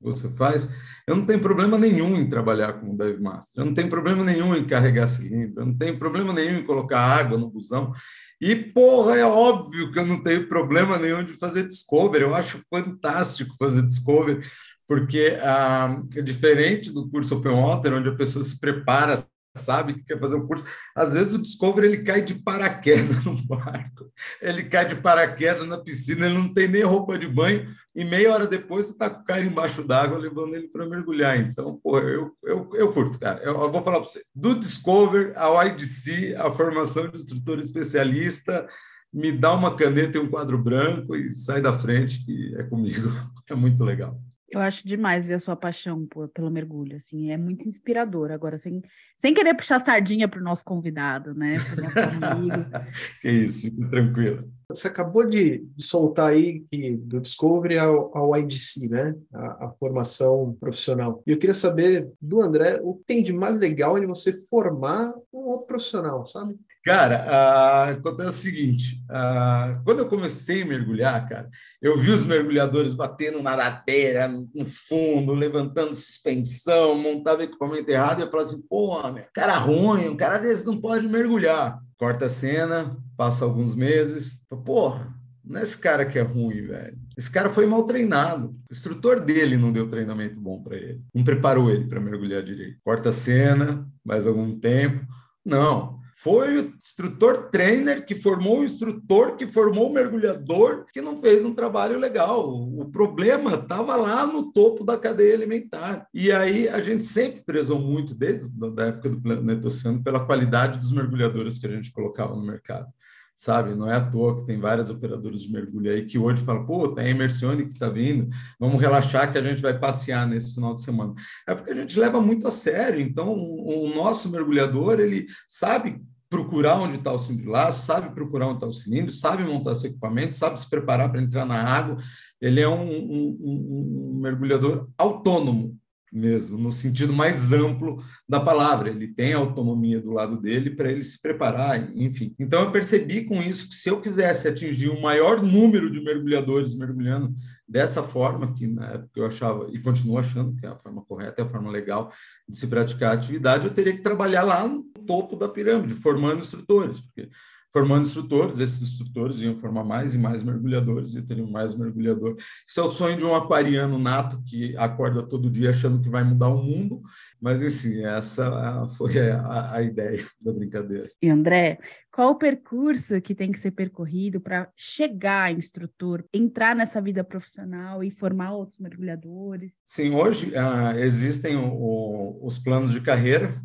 [0.00, 0.66] você faz,
[1.06, 4.56] eu não tenho problema nenhum em trabalhar como Dive Master, eu não tenho problema nenhum
[4.56, 7.92] em carregar cilindro, eu não tenho problema nenhum em colocar água no busão.
[8.40, 12.62] E, porra, é óbvio que eu não tenho problema nenhum de fazer discovery, eu acho
[12.70, 14.40] fantástico fazer discovery,
[14.88, 19.22] porque ah, é diferente do curso Open Water, onde a pessoa se prepara
[19.56, 20.64] sabe que quer fazer um curso.
[20.94, 24.10] Às vezes o Discovery ele cai de paraquedas no barco,
[24.40, 28.32] ele cai de paraquedas na piscina, ele não tem nem roupa de banho, e meia
[28.32, 31.38] hora depois você está com o cara embaixo d'água levando ele para mergulhar.
[31.38, 33.40] Então, pô, eu, eu, eu curto, cara.
[33.42, 34.24] Eu, eu vou falar para vocês.
[34.34, 38.66] Do Discover ao IDC, a formação de instrutor especialista,
[39.12, 43.10] me dá uma caneta e um quadro branco e sai da frente, que é comigo.
[43.50, 44.18] É muito legal.
[44.52, 48.30] Eu acho demais ver a sua paixão por, pelo mergulho, assim, é muito inspirador.
[48.30, 48.82] Agora, sem,
[49.16, 52.70] sem querer puxar sardinha para o nosso convidado, né, para o nosso amigo.
[53.22, 54.52] que isso, tranquilo.
[54.68, 59.70] Você acabou de, de, soltar aí que do Discovery ao, ao IDC, né, a, a,
[59.78, 61.22] formação profissional.
[61.26, 65.14] E eu queria saber do André o que tem de mais legal de você formar
[65.32, 66.54] um outro profissional, sabe?
[66.84, 71.48] Cara, uh, acontece o seguinte: uh, quando eu comecei a mergulhar, cara,
[71.80, 78.22] eu vi os mergulhadores batendo na ladeira, no fundo, levantando suspensão, montava equipamento errado, e
[78.22, 81.78] eu falava assim: pô, meu, cara ruim, um cara desse não pode mergulhar.
[81.96, 85.14] Corta a cena, passa alguns meses, porra,
[85.44, 86.98] não é esse cara que é ruim, velho.
[87.16, 88.56] Esse cara foi mal treinado.
[88.68, 91.00] O instrutor dele não deu treinamento bom para ele.
[91.14, 92.78] Não preparou ele para mergulhar direito.
[92.84, 95.06] Corta a cena, mais algum tempo.
[95.44, 96.01] Não.
[96.22, 101.44] Foi o instrutor trainer que formou o instrutor, que formou o mergulhador, que não fez
[101.44, 102.48] um trabalho legal.
[102.48, 106.06] O problema estava lá no topo da cadeia alimentar.
[106.14, 110.78] E aí a gente sempre prezou muito, desde a época do Planeta Oceano, pela qualidade
[110.78, 112.86] dos mergulhadores que a gente colocava no mercado
[113.34, 113.74] sabe?
[113.74, 116.88] Não é à toa que tem várias operadoras de mergulho aí que hoje falam, pô,
[116.88, 118.28] tem a Imersione que está vindo,
[118.60, 121.14] vamos relaxar que a gente vai passear nesse final de semana.
[121.48, 126.00] É porque a gente leva muito a sério, então o, o nosso mergulhador, ele sabe
[126.32, 130.34] procurar onde está o laço, sabe procurar onde está o cilindro, sabe montar seu equipamento,
[130.34, 131.98] sabe se preparar para entrar na água.
[132.40, 135.78] Ele é um, um, um, mergulhador autônomo,
[136.10, 138.88] mesmo, no sentido mais amplo da palavra.
[138.88, 142.34] Ele tem autonomia do lado dele para ele se preparar, enfim.
[142.38, 146.74] Então eu percebi com isso que se eu quisesse atingir um maior número de mergulhadores
[146.74, 147.34] mergulhando
[147.72, 151.40] dessa forma, que na época eu achava e continuo achando que é a forma correta,
[151.40, 152.12] é a forma legal
[152.46, 156.40] de se praticar a atividade, eu teria que trabalhar lá no topo da pirâmide, formando
[156.40, 157.30] instrutores, porque
[157.72, 162.36] formando instrutores, esses instrutores iam formar mais e mais mergulhadores e teriam mais mergulhador.
[162.68, 166.22] Isso é o sonho de um aquariano nato que acorda todo dia achando que vai
[166.22, 167.00] mudar o mundo,
[167.40, 171.10] mas enfim, essa foi a, a ideia da brincadeira.
[171.22, 171.78] E André,
[172.12, 177.24] qual o percurso que tem que ser percorrido para chegar a instrutor, entrar nessa vida
[177.24, 179.72] profissional e formar outros mergulhadores?
[179.82, 183.60] Sim, hoje uh, existem o, o, os planos de carreira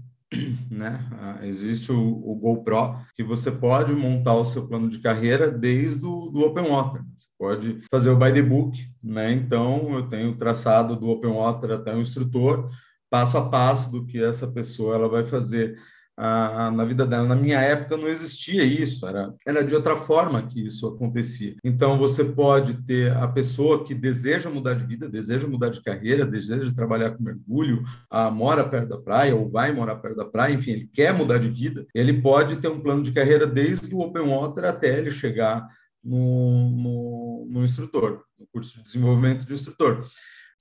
[0.69, 1.07] né?
[1.13, 6.05] Ah, existe o, o, GoPro, que você pode montar o seu plano de carreira desde
[6.05, 7.01] o do Open Water.
[7.15, 9.31] Você pode fazer o by the book, né?
[9.31, 12.69] Então, eu tenho traçado do Open Water até o instrutor,
[13.09, 15.77] passo a passo do que essa pessoa ela vai fazer
[16.17, 17.27] a, na vida dela.
[17.27, 21.55] Na minha época não existia isso, era, era de outra forma que isso acontecia.
[21.63, 26.25] Então você pode ter a pessoa que deseja mudar de vida, deseja mudar de carreira,
[26.25, 30.53] deseja trabalhar com mergulho, a, mora perto da praia ou vai morar perto da praia,
[30.53, 33.99] enfim, ele quer mudar de vida, ele pode ter um plano de carreira desde o
[33.99, 35.67] Open Water até ele chegar
[36.03, 40.05] no, no, no instrutor, no curso de desenvolvimento de instrutor.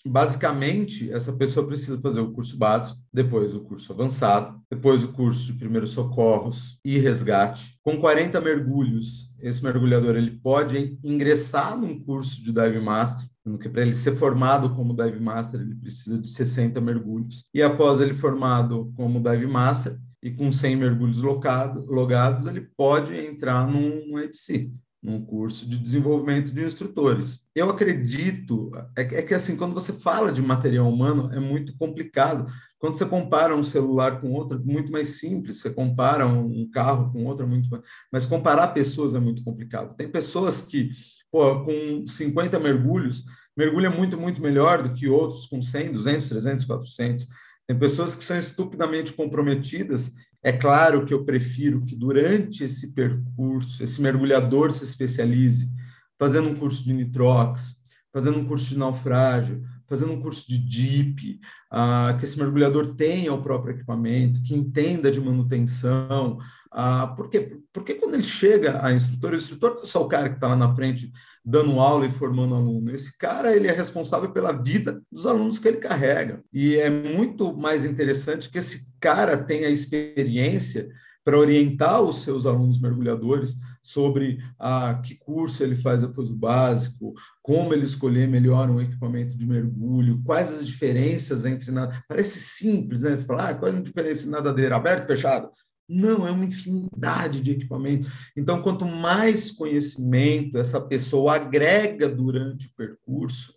[0.07, 5.47] Basicamente, essa pessoa precisa fazer o curso básico, depois o curso avançado, depois o curso
[5.47, 7.77] de primeiros socorros e resgate.
[7.83, 13.29] Com 40 mergulhos, esse mergulhador ele pode ingressar num curso de Dive Master,
[13.61, 17.45] que para ele ser formado como Dive Master, ele precisa de 60 mergulhos.
[17.55, 23.15] E após ele formado como Dive Master e com 100 mergulhos logado, logados, ele pode
[23.15, 27.47] entrar num ETC, num curso de desenvolvimento de instrutores.
[27.55, 32.47] Eu acredito, é, é, que assim, quando você fala de material humano, é muito complicado.
[32.79, 35.61] Quando você compara um celular com outro, é muito mais simples.
[35.61, 37.85] Você compara um carro com outro, é muito mais...
[38.13, 39.97] Mas comparar pessoas é muito complicado.
[39.97, 40.91] Tem pessoas que,
[41.31, 43.25] pô, com 50 mergulhos,
[43.57, 47.27] mergulha muito, muito melhor do que outros com 100, 200, 300, 400.
[47.67, 50.13] Tem pessoas que são estupidamente comprometidas
[50.47, 55.69] é claro que eu prefiro que durante esse percurso, esse mergulhador se especialize,
[56.17, 57.75] fazendo um curso de nitrox,
[58.13, 61.41] fazendo um curso de naufrágio, fazendo um curso de DIP,
[61.73, 66.39] uh, que esse mergulhador tenha o próprio equipamento, que entenda de manutenção.
[66.73, 67.59] Uh, por quê?
[67.73, 70.47] Porque quando ele chega a instrutor, o instrutor não é só o cara que está
[70.47, 71.11] lá na frente
[71.47, 72.91] dando aula e formando aluno.
[72.91, 76.43] Esse cara ele é responsável pela vida dos alunos que ele carrega.
[76.53, 80.89] E é muito mais interessante que esse cara tenha experiência
[81.25, 87.15] para orientar os seus alunos mergulhadores sobre ah, que curso ele faz depois do básico,
[87.41, 91.71] como ele escolher melhor um equipamento de mergulho, quais as diferenças entre...
[91.71, 92.03] Na...
[92.09, 93.17] Parece simples, né?
[93.17, 95.49] Você fala, ah, qual é a diferença de nadadeira, aberto e fechado?
[95.89, 98.09] Não, é uma infinidade de equipamentos.
[98.37, 103.56] Então, quanto mais conhecimento essa pessoa agrega durante o percurso,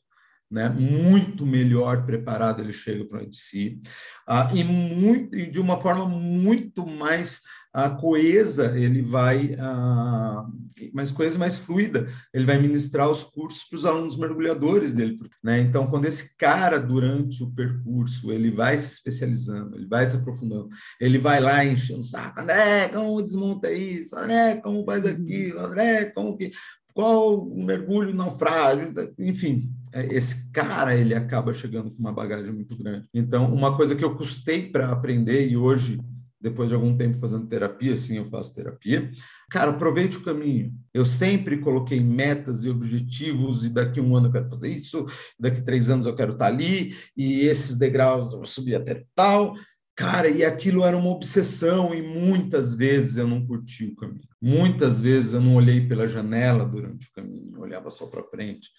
[0.50, 3.82] né, muito melhor preparado ele chega para o si,
[4.28, 10.44] uh, e, muito, e de uma forma muito mais a coesa, ele vai, a,
[10.92, 15.60] mais coesa, mais fluida, ele vai ministrar os cursos para os alunos mergulhadores dele, né?
[15.60, 20.68] Então, quando esse cara, durante o percurso, ele vai se especializando, ele vai se aprofundando,
[21.00, 24.16] ele vai lá enchendo o saco, André, como desmonta isso?
[24.16, 25.12] André, como faz uhum.
[25.12, 25.60] aquilo?
[25.60, 26.52] André, como que...
[26.92, 28.92] Qual o mergulho naufrágio?
[29.20, 33.08] Enfim, esse cara, ele acaba chegando com uma bagagem muito grande.
[33.14, 36.00] Então, uma coisa que eu custei para aprender e hoje
[36.42, 39.12] depois de algum tempo fazendo terapia, sim, eu faço terapia.
[39.50, 40.74] Cara, aproveite o caminho.
[40.94, 45.06] Eu sempre coloquei metas e objetivos, e daqui um ano eu quero fazer isso,
[45.38, 49.54] daqui três anos eu quero estar ali, e esses degraus eu vou subir até tal.
[49.96, 54.30] Cara, e aquilo era uma obsessão, e muitas vezes eu não curti o caminho.
[54.42, 58.70] Muitas vezes eu não olhei pela janela durante o caminho, eu olhava só para frente.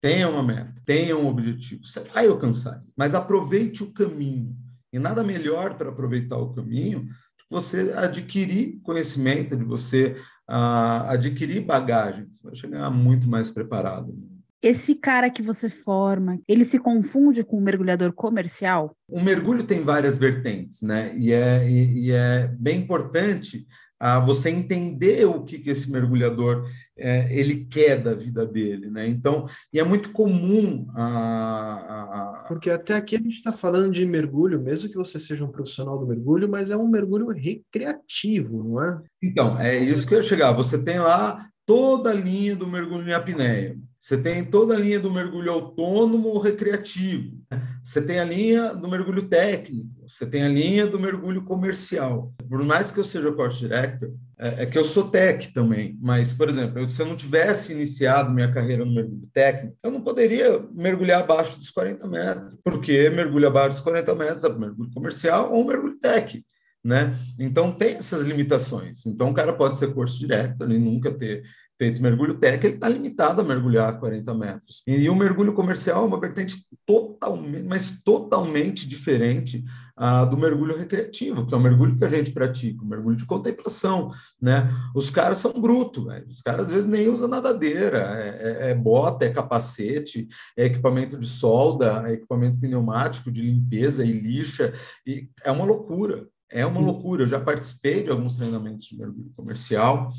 [0.00, 4.56] Tenha uma meta, tenha um objetivo, você vai alcançar, mas aproveite o caminho.
[4.92, 7.06] E nada melhor para aproveitar o caminho
[7.50, 10.16] você adquirir conhecimento, de você
[10.48, 12.28] uh, adquirir bagagem.
[12.30, 14.16] Você vai chegar muito mais preparado.
[14.62, 18.94] Esse cara que você forma, ele se confunde com um mergulhador comercial?
[19.08, 21.16] O mergulho tem várias vertentes, né?
[21.16, 23.66] E é, e, e é bem importante
[24.00, 29.06] a você entender o que, que esse mergulhador é, ele quer da vida dele, né?
[29.06, 32.44] Então, e é muito comum a, a...
[32.48, 35.98] porque até aqui a gente está falando de mergulho, mesmo que você seja um profissional
[35.98, 39.02] do mergulho, mas é um mergulho recreativo, não é?
[39.22, 40.52] Então, é isso que eu ia chegar.
[40.52, 43.78] Você tem lá toda a linha do mergulho em apneia.
[44.00, 47.36] Você tem toda a linha do mergulho autônomo recreativo.
[47.84, 49.90] Você tem a linha do mergulho técnico.
[50.08, 52.32] Você tem a linha do mergulho comercial.
[52.48, 55.98] Por mais que eu seja coach director, é, é que eu sou tech também.
[56.00, 60.00] Mas, por exemplo, se eu não tivesse iniciado minha carreira no mergulho técnico, eu não
[60.00, 62.56] poderia mergulhar abaixo dos 40 metros.
[62.64, 66.42] Porque mergulho abaixo dos 40 metros é mergulho comercial ou mergulho tech.
[66.82, 67.14] Né?
[67.38, 69.04] Então tem essas limitações.
[69.04, 71.42] Então o cara pode ser curso direto, ele nunca ter
[71.80, 74.82] feito mergulho técnico, ele está limitado a mergulhar 40 metros.
[74.86, 79.64] E o mergulho comercial é uma vertente totalmente, mas totalmente diferente
[79.96, 83.24] ah, do mergulho recreativo, que é o mergulho que a gente pratica, o mergulho de
[83.24, 84.70] contemplação, né?
[84.94, 89.24] Os caras são brutos, os caras às vezes nem usam nadadeira, é, é, é, bota,
[89.24, 94.74] é capacete, é equipamento de solda, é equipamento pneumático de limpeza e lixa,
[95.06, 97.22] e é uma loucura, é uma loucura.
[97.22, 100.12] Eu já participei de alguns treinamentos de mergulho comercial,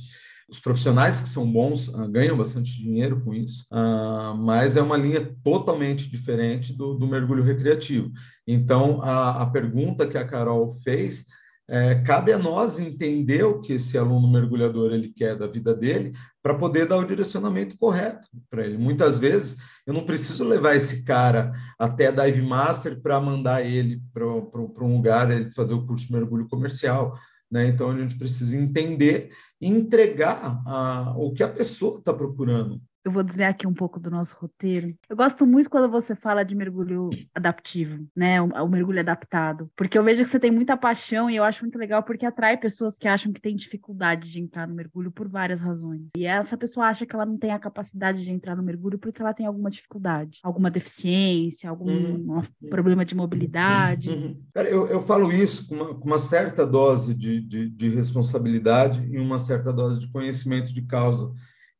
[0.52, 4.98] os profissionais que são bons uh, ganham bastante dinheiro com isso, uh, mas é uma
[4.98, 8.12] linha totalmente diferente do, do mergulho recreativo.
[8.46, 11.26] Então, a, a, pergunta que a Carol fez
[11.70, 16.12] é, cabe a nós entender o que esse aluno mergulhador ele quer da vida dele
[16.44, 18.78] para poder dar o direcionamento correto para ele.
[18.78, 19.56] Muitas vezes
[19.88, 25.32] eu não preciso levar esse cara até Dive Master para mandar ele para um lugar
[25.32, 27.18] ele fazer o curso de mergulho comercial.
[27.52, 27.68] Né?
[27.68, 33.12] Então a gente precisa entender e entregar a, o que a pessoa está procurando eu
[33.12, 34.94] vou desviar aqui um pouco do nosso roteiro.
[35.10, 38.42] Eu gosto muito quando você fala de mergulho adaptivo, né?
[38.42, 39.70] O, o, mergulho adaptado.
[39.76, 42.58] Porque eu vejo que você tem muita paixão e eu acho muito legal porque atrai
[42.58, 46.10] pessoas que acham que têm dificuldade de entrar no mergulho por várias razões.
[46.16, 49.22] E essa pessoa acha que ela não tem a capacidade de entrar no mergulho porque
[49.22, 52.42] ela tem alguma dificuldade, alguma deficiência, algum uhum.
[52.70, 54.12] problema de mobilidade.
[54.12, 54.40] Uhum.
[54.54, 59.04] Cara, eu, eu falo isso com uma, com uma certa dose de, de, de responsabilidade
[59.12, 61.34] e uma certa dose de conhecimento de causa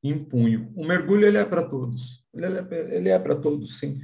[0.04, 0.72] em punho.
[0.76, 4.00] O mergulho ele é para todos, ele é, ele é para todos, sim,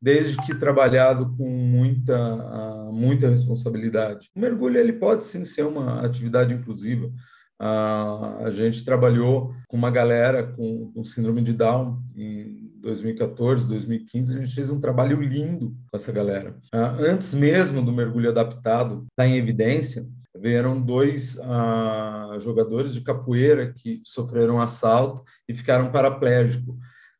[0.00, 4.30] desde que trabalhado com muita, muita responsabilidade.
[4.34, 7.10] O mergulho ele pode sim ser uma atividade inclusiva.
[7.58, 14.40] a gente trabalhou com uma galera com, com síndrome de Down em 2014, 2015, a
[14.40, 16.56] gente fez um trabalho lindo com essa galera.
[16.72, 20.08] antes mesmo do mergulho adaptado estar tá em evidência,
[20.40, 26.74] vieram dois ah, jogadores de capoeira que sofreram assalto e ficaram paraplégicos.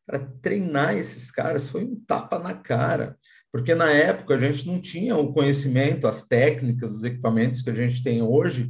[0.05, 3.15] Para treinar esses caras foi um tapa na cara,
[3.51, 7.73] porque na época a gente não tinha o conhecimento, as técnicas, os equipamentos que a
[7.73, 8.69] gente tem hoje.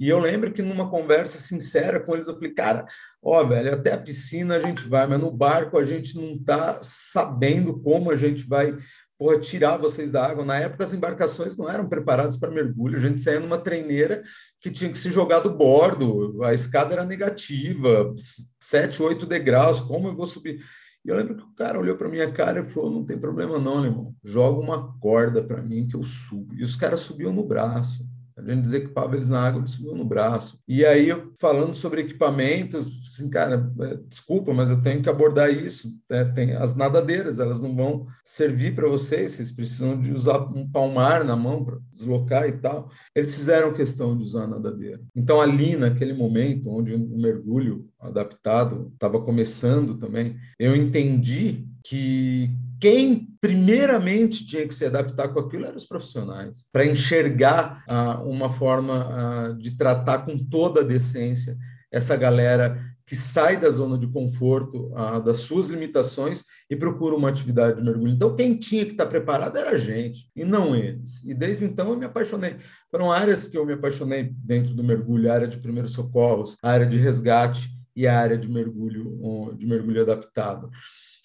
[0.00, 2.86] E eu lembro que numa conversa sincera com eles, eu falei, cara,
[3.22, 6.80] ó, velho, até a piscina a gente vai, mas no barco a gente não está
[6.82, 8.76] sabendo como a gente vai
[9.22, 10.44] porra, tirar vocês da água.
[10.44, 12.96] Na época, as embarcações não eram preparadas para mergulho.
[12.96, 14.24] A gente saía numa treineira
[14.60, 18.12] que tinha que se jogar do bordo, a escada era negativa,
[18.60, 20.60] 7, 8 degraus, como eu vou subir?
[21.04, 23.60] E eu lembro que o cara olhou para minha cara e falou: Não tem problema,
[23.60, 24.14] não, irmão.
[24.24, 26.54] Joga uma corda para mim que eu subo.
[26.56, 28.04] E os caras subiam no braço.
[28.36, 30.58] A gente desequipava eles na água, eles subiam no braço.
[30.66, 35.88] E aí, falando sobre equipamentos, assim, cara, é, desculpa, mas eu tenho que abordar isso.
[36.08, 36.24] Né?
[36.26, 41.24] Tem as nadadeiras, elas não vão servir para vocês, vocês precisam de usar um palmar
[41.24, 42.90] na mão para deslocar e tal.
[43.14, 45.00] Eles fizeram questão de usar a nadadeira.
[45.14, 52.50] Então, ali, naquele momento, onde o mergulho adaptado estava começando também, eu entendi que
[52.82, 58.50] quem primeiramente tinha que se adaptar com aquilo eram os profissionais, para enxergar ah, uma
[58.50, 61.56] forma ah, de tratar com toda a decência
[61.92, 67.28] essa galera que sai da zona de conforto, ah, das suas limitações e procura uma
[67.28, 68.14] atividade de mergulho.
[68.14, 71.22] Então, quem tinha que estar preparado era a gente, e não eles.
[71.24, 72.56] E desde então eu me apaixonei.
[72.90, 76.72] Foram áreas que eu me apaixonei dentro do mergulho, a área de primeiros socorros, a
[76.72, 80.68] área de resgate e a área de mergulho, de mergulho adaptado.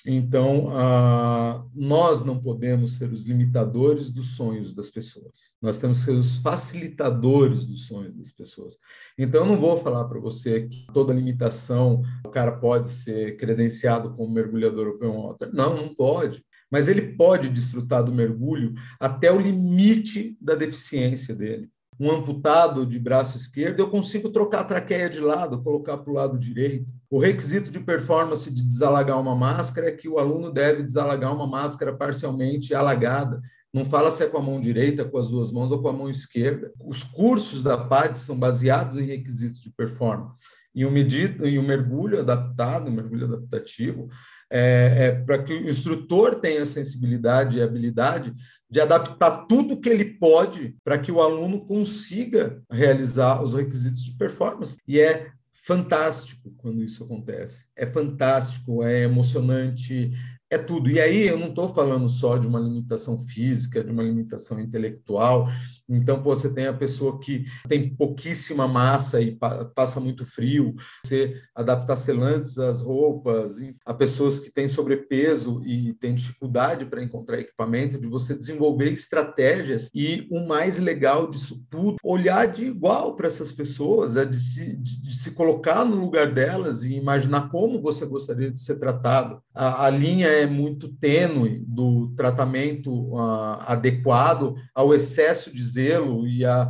[0.09, 5.53] Então, ah, nós não podemos ser os limitadores dos sonhos das pessoas.
[5.61, 8.77] Nós temos que ser os facilitadores dos sonhos das pessoas.
[9.17, 14.15] Então, eu não vou falar para você que toda limitação o cara pode ser credenciado
[14.15, 15.49] como mergulhador open water.
[15.53, 16.41] Não, não pode.
[16.71, 21.69] Mas ele pode desfrutar do mergulho até o limite da deficiência dele
[21.99, 26.13] um amputado de braço esquerdo, eu consigo trocar a traqueia de lado, colocar para o
[26.13, 26.85] lado direito.
[27.09, 31.47] O requisito de performance de desalagar uma máscara é que o aluno deve desalagar uma
[31.47, 33.41] máscara parcialmente alagada.
[33.73, 35.93] Não fala se é com a mão direita, com as duas mãos ou com a
[35.93, 36.71] mão esquerda.
[36.79, 40.35] Os cursos da PAD são baseados em requisitos de performance.
[40.73, 44.07] E o, medito, e o mergulho adaptado, o mergulho adaptativo,
[44.49, 48.33] é, é para que o instrutor tenha sensibilidade e habilidade
[48.69, 54.13] de adaptar tudo que ele pode para que o aluno consiga realizar os requisitos de
[54.13, 54.77] performance.
[54.87, 57.65] E é fantástico quando isso acontece.
[57.75, 60.11] É fantástico, é emocionante,
[60.49, 60.89] é tudo.
[60.89, 65.47] E aí eu não estou falando só de uma limitação física, de uma limitação intelectual.
[65.89, 69.37] Então, pô, você tem a pessoa que tem pouquíssima massa e
[69.73, 76.13] passa muito frio, você adaptar selantes às roupas, a pessoas que têm sobrepeso e têm
[76.13, 82.47] dificuldade para encontrar equipamento, de você desenvolver estratégias e o mais legal disso tudo, olhar
[82.47, 86.83] de igual para essas pessoas, é de se, de, de se colocar no lugar delas
[86.83, 89.41] e imaginar como você gostaria de ser tratado.
[89.53, 96.43] A, a linha é muito tênue do tratamento uh, adequado ao excesso de zelo e
[96.43, 96.67] a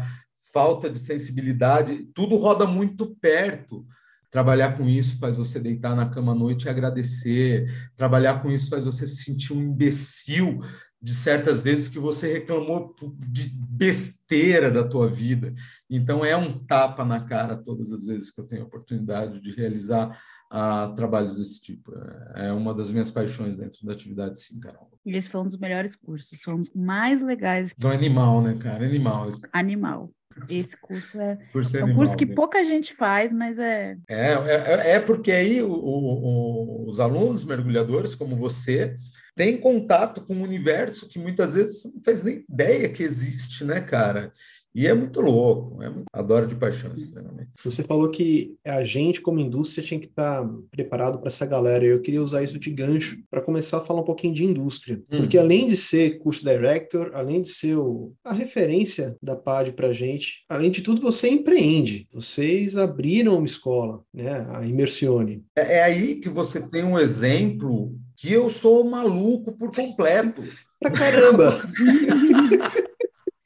[0.51, 3.85] falta de sensibilidade, tudo roda muito perto.
[4.29, 7.65] Trabalhar com isso faz você deitar na cama à noite e agradecer.
[7.95, 10.59] Trabalhar com isso faz você se sentir um imbecil
[11.01, 12.93] de certas vezes que você reclamou
[13.29, 15.53] de besteira da tua vida.
[15.89, 19.51] Então é um tapa na cara todas as vezes que eu tenho a oportunidade de
[19.51, 21.93] realizar a trabalhos desse tipo.
[22.35, 24.89] É uma das minhas paixões dentro da atividade, sim, Carol.
[25.05, 27.73] E esse foi um dos melhores cursos, foi um dos mais legais.
[27.77, 28.85] Então, animal, né, cara?
[28.85, 29.29] Animal.
[29.53, 30.11] Animal.
[30.49, 32.35] Esse curso é, curso é, é um curso que né?
[32.35, 33.97] pouca gente faz, mas é...
[34.07, 38.97] É, é, é porque aí o, o, os alunos mergulhadores, como você,
[39.35, 43.63] têm contato com um universo que muitas vezes você não faz nem ideia que existe,
[43.63, 44.31] né, cara?
[44.77, 46.05] E é muito louco, é muito...
[46.13, 47.49] adoro de paixão extremamente.
[47.63, 51.83] Você falou que a gente, como indústria, tinha que estar tá preparado para essa galera.
[51.83, 55.01] Eu queria usar isso de gancho para começar a falar um pouquinho de indústria.
[55.11, 55.17] Hum.
[55.17, 58.13] Porque além de ser curso director, além de ser o...
[58.23, 62.07] a referência da PAD para a gente, além de tudo, você empreende.
[62.13, 64.45] Vocês abriram uma escola, né?
[64.51, 65.43] a Imersione.
[65.57, 70.43] É, é aí que você tem um exemplo que eu sou maluco por completo.
[70.79, 71.59] pra caramba!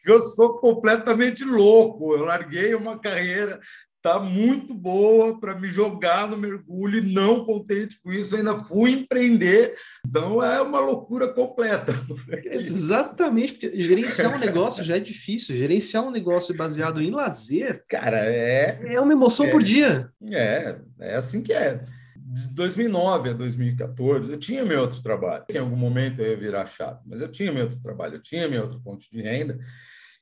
[0.05, 2.15] eu sou completamente louco.
[2.15, 3.59] Eu larguei uma carreira
[4.01, 8.91] tá muito boa para me jogar no mergulho e não contente com isso, ainda fui
[8.91, 9.75] empreender.
[10.05, 11.93] Então é uma loucura completa.
[12.51, 15.55] Exatamente, porque gerenciar um negócio já é difícil.
[15.55, 20.09] Gerenciar um negócio baseado em lazer, cara, é é uma emoção é, por dia.
[20.31, 21.83] É, é assim que é.
[22.33, 25.43] De 2009 a 2014, eu tinha meu outro trabalho.
[25.49, 28.47] Em algum momento eu ia virar chato, mas eu tinha meu outro trabalho, eu tinha
[28.47, 29.59] minha outra fonte de renda.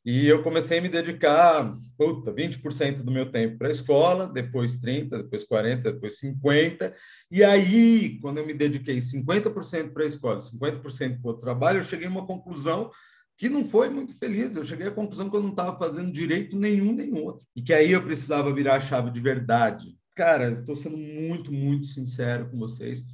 [0.03, 4.79] E eu comecei a me dedicar, puta, 20% do meu tempo para a escola, depois
[4.79, 6.93] 30%, depois 40%, depois 50%.
[7.29, 11.83] E aí, quando eu me dediquei 50% para a escola, 50% para o trabalho, eu
[11.83, 12.89] cheguei a uma conclusão
[13.37, 14.55] que não foi muito feliz.
[14.55, 17.45] Eu cheguei à conclusão que eu não estava fazendo direito nenhum nem outro.
[17.55, 19.98] E que aí eu precisava virar a chave de verdade.
[20.19, 23.05] Cara, estou sendo muito, muito sincero com vocês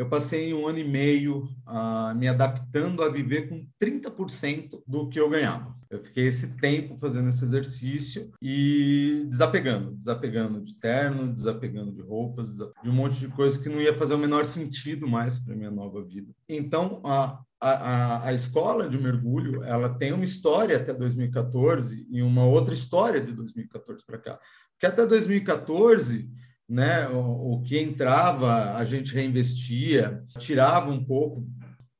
[0.00, 5.20] eu passei um ano e meio uh, me adaptando a viver com 30% do que
[5.20, 5.76] eu ganhava.
[5.90, 12.56] Eu fiquei esse tempo fazendo esse exercício e desapegando, desapegando de terno, desapegando de roupas,
[12.56, 15.70] de um monte de coisa que não ia fazer o menor sentido mais para minha
[15.70, 16.32] nova vida.
[16.48, 22.46] Então, a, a, a, escola de mergulho ela tem uma história até 2014 e uma
[22.46, 24.40] outra história de 2014 para cá.
[24.72, 26.40] Porque até 2014
[26.70, 27.08] né?
[27.08, 31.44] O, o, que entrava, a gente reinvestia, tirava um pouco.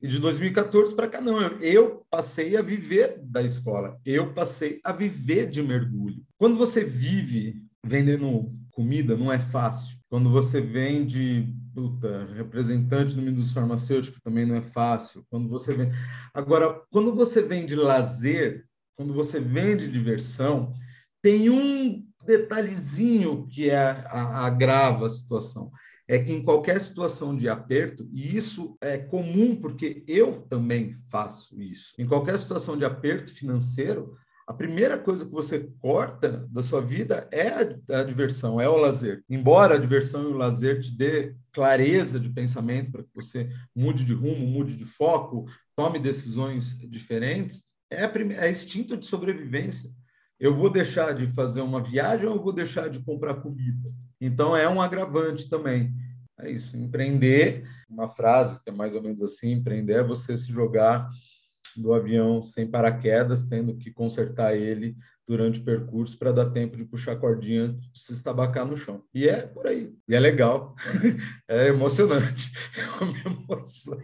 [0.01, 1.39] E de 2014 para cá, não.
[1.41, 6.23] Eu, eu passei a viver da escola, eu passei a viver de mergulho.
[6.39, 9.99] Quando você vive vendendo comida, não é fácil.
[10.09, 15.25] Quando você vende puta, representante do indústria farmacêutica, também não é fácil.
[15.31, 15.97] Quando você vende...
[16.33, 18.65] Agora, quando você vende lazer,
[18.97, 20.73] quando você vende diversão,
[21.23, 25.71] tem um detalhezinho que é, a, agrava a situação
[26.09, 31.63] é que em qualquer situação de aperto, e isso é comum porque eu também faço
[31.63, 34.17] isso, em qualquer situação de aperto financeiro,
[34.51, 38.77] a primeira coisa que você corta da sua vida é a, a, diversão, é o
[38.77, 39.23] lazer.
[39.31, 44.05] Embora a diversão e o lazer te dê clareza de pensamento para que você mude
[44.05, 45.47] de rumo, mude de foco,
[45.77, 49.89] tome decisões diferentes, é, a é instinto de sobrevivência.
[50.41, 53.93] Eu vou deixar de fazer uma viagem ou eu vou deixar de comprar comida?
[54.19, 55.95] Então é um agravante também.
[56.39, 60.51] É isso, empreender, uma frase que é mais ou menos assim, empreender é você se
[60.51, 61.11] jogar
[61.77, 66.85] do avião sem paraquedas, tendo que consertar ele durante o percurso para dar tempo de
[66.85, 69.05] puxar a cordinha, de se estabacar no chão.
[69.15, 69.95] E é por aí.
[70.09, 70.75] E é legal.
[71.47, 72.51] é emocionante.
[73.01, 73.99] É uma emoção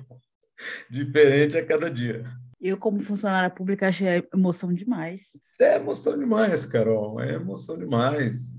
[0.90, 2.24] diferente a cada dia.
[2.60, 5.22] Eu, como funcionária pública, achei emoção demais.
[5.60, 7.20] É emoção demais, Carol.
[7.20, 8.56] É emoção demais.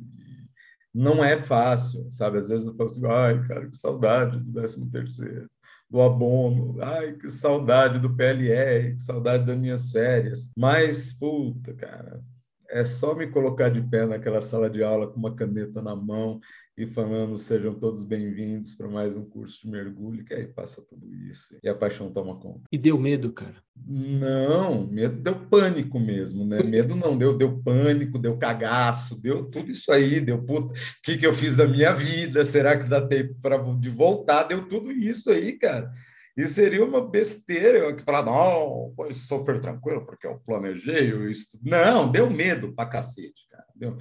[0.93, 2.37] Não é fácil, sabe?
[2.37, 5.49] Às vezes eu falo assim, ai, cara, que saudade do 13 terceiro
[5.89, 6.77] do abono.
[6.81, 10.51] Ai, que saudade do PLR, que saudade das minhas férias.
[10.57, 12.21] Mas, puta, cara,
[12.69, 16.39] é só me colocar de pé naquela sala de aula com uma caneta na mão
[16.77, 21.11] e falando sejam todos bem-vindos para mais um curso de mergulho, que aí passa tudo
[21.11, 22.61] isso e a paixão toma conta.
[22.71, 23.55] E deu medo, cara?
[23.75, 26.61] Não, medo deu pânico mesmo, né?
[26.61, 31.17] Medo não, deu, deu pânico, deu cagaço, deu tudo isso aí, deu puta, o que,
[31.17, 32.45] que eu fiz da minha vida?
[32.45, 34.43] Será que dá tempo para de voltar?
[34.43, 35.91] Deu tudo isso aí, cara.
[36.37, 41.27] E seria uma besteira eu que falar, não, foi super tranquilo, porque eu planejei, eu
[41.27, 41.57] estu...
[41.63, 43.65] Não, deu medo pra cacete, cara.
[43.75, 43.97] Deu...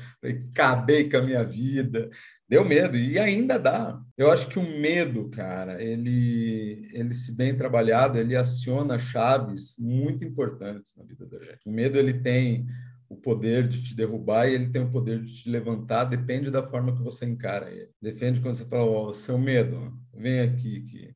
[0.53, 2.11] Acabei com a minha vida,
[2.49, 4.01] deu medo, e ainda dá.
[4.17, 10.25] Eu acho que o medo, cara, ele, ele se bem trabalhado, ele aciona chaves muito
[10.25, 11.61] importantes na vida da gente.
[11.67, 12.67] O medo, ele tem
[13.09, 16.67] o poder de te derrubar e ele tem o poder de te levantar, depende da
[16.67, 17.91] forma que você encara ele.
[18.01, 21.15] Depende quando você fala, ó, oh, seu medo, vem aqui, que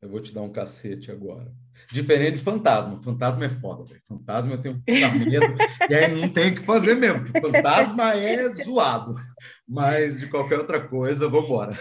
[0.00, 1.52] eu vou te dar um cacete agora.
[1.90, 3.00] Diferente de fantasma.
[3.02, 4.00] Fantasma é foda, velho.
[4.06, 5.54] Fantasma eu tenho medo.
[5.88, 7.26] e aí não tem o que fazer mesmo.
[7.40, 9.14] Fantasma é zoado.
[9.66, 11.78] Mas de qualquer outra coisa, vamos embora.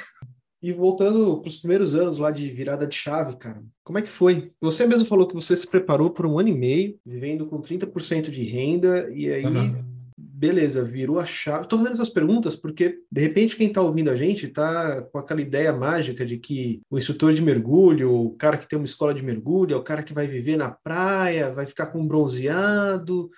[0.62, 4.10] E voltando para os primeiros anos lá de virada de chave, cara, como é que
[4.10, 4.52] foi?
[4.62, 8.30] Você mesmo falou que você se preparou por um ano e meio, vivendo com 30%
[8.30, 10.01] de renda, e aí uhum
[10.42, 11.66] beleza, virou a chave.
[11.66, 15.40] Estou fazendo essas perguntas porque, de repente, quem está ouvindo a gente está com aquela
[15.40, 19.24] ideia mágica de que o instrutor de mergulho, o cara que tem uma escola de
[19.24, 23.30] mergulho, é o cara que vai viver na praia, vai ficar com bronzeado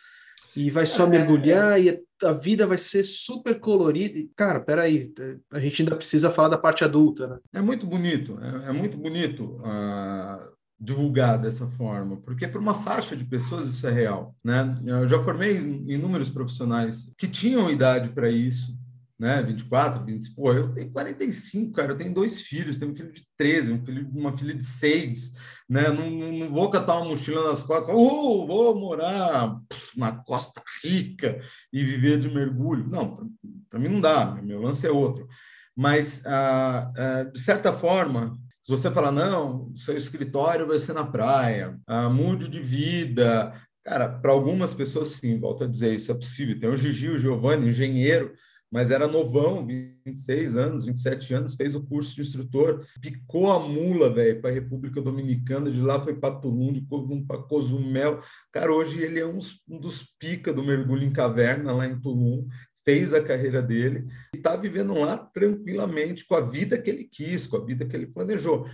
[0.55, 4.25] e vai só é, mergulhar e a vida vai ser super colorida.
[4.33, 5.11] Cara, peraí,
[5.51, 7.37] a gente ainda precisa falar da parte adulta, né?
[7.51, 9.57] É muito bonito, é, é muito bonito.
[9.57, 14.75] Uh divulgar dessa forma, porque para uma faixa de pessoas isso é real, né?
[14.85, 18.77] Eu já formei inúmeros profissionais que tinham idade para isso,
[19.17, 19.41] né?
[19.41, 23.23] 24, 20, pô, eu tenho 45, cara, eu tenho dois filhos, tenho um filho de
[23.37, 25.33] 13, um filho, uma filha de 6,
[25.69, 25.89] né?
[25.89, 29.57] Não, não vou catar uma mochila nas costas, oh, vou morar
[29.95, 31.39] na Costa Rica
[31.71, 32.85] e viver de mergulho.
[32.89, 33.31] Não,
[33.69, 35.27] para mim não dá, meu lance é outro.
[35.75, 41.05] Mas, ah, ah, de certa forma, se você falar, não, seu escritório vai ser na
[41.05, 43.53] praia, ah, mude de vida.
[43.83, 46.57] Cara, para algumas pessoas, sim, volto a dizer, isso é possível.
[46.57, 48.33] Tem o Gigi, o Giovanni, engenheiro,
[48.71, 54.09] mas era novão, 26 anos, 27 anos, fez o curso de instrutor, picou a mula,
[54.09, 58.21] velho, para a República Dominicana, de lá foi para Tulum, de Tulum para Cozumel.
[58.49, 62.47] Cara, hoje ele é um, um dos pica do mergulho em caverna lá em Tulum,
[62.83, 67.47] fez a carreira dele e está vivendo lá tranquilamente com a vida que ele quis,
[67.47, 68.67] com a vida que ele planejou.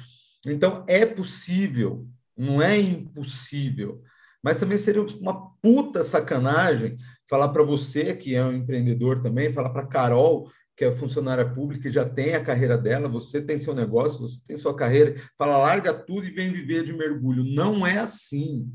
[0.45, 2.07] Então, é possível,
[2.37, 4.01] não é impossível,
[4.43, 6.97] mas também seria uma puta sacanagem
[7.29, 11.89] falar para você, que é um empreendedor também, falar para Carol, que é funcionária pública
[11.89, 15.57] e já tem a carreira dela, você tem seu negócio, você tem sua carreira, fala,
[15.57, 17.43] larga tudo e vem viver de mergulho.
[17.43, 18.71] Não é assim.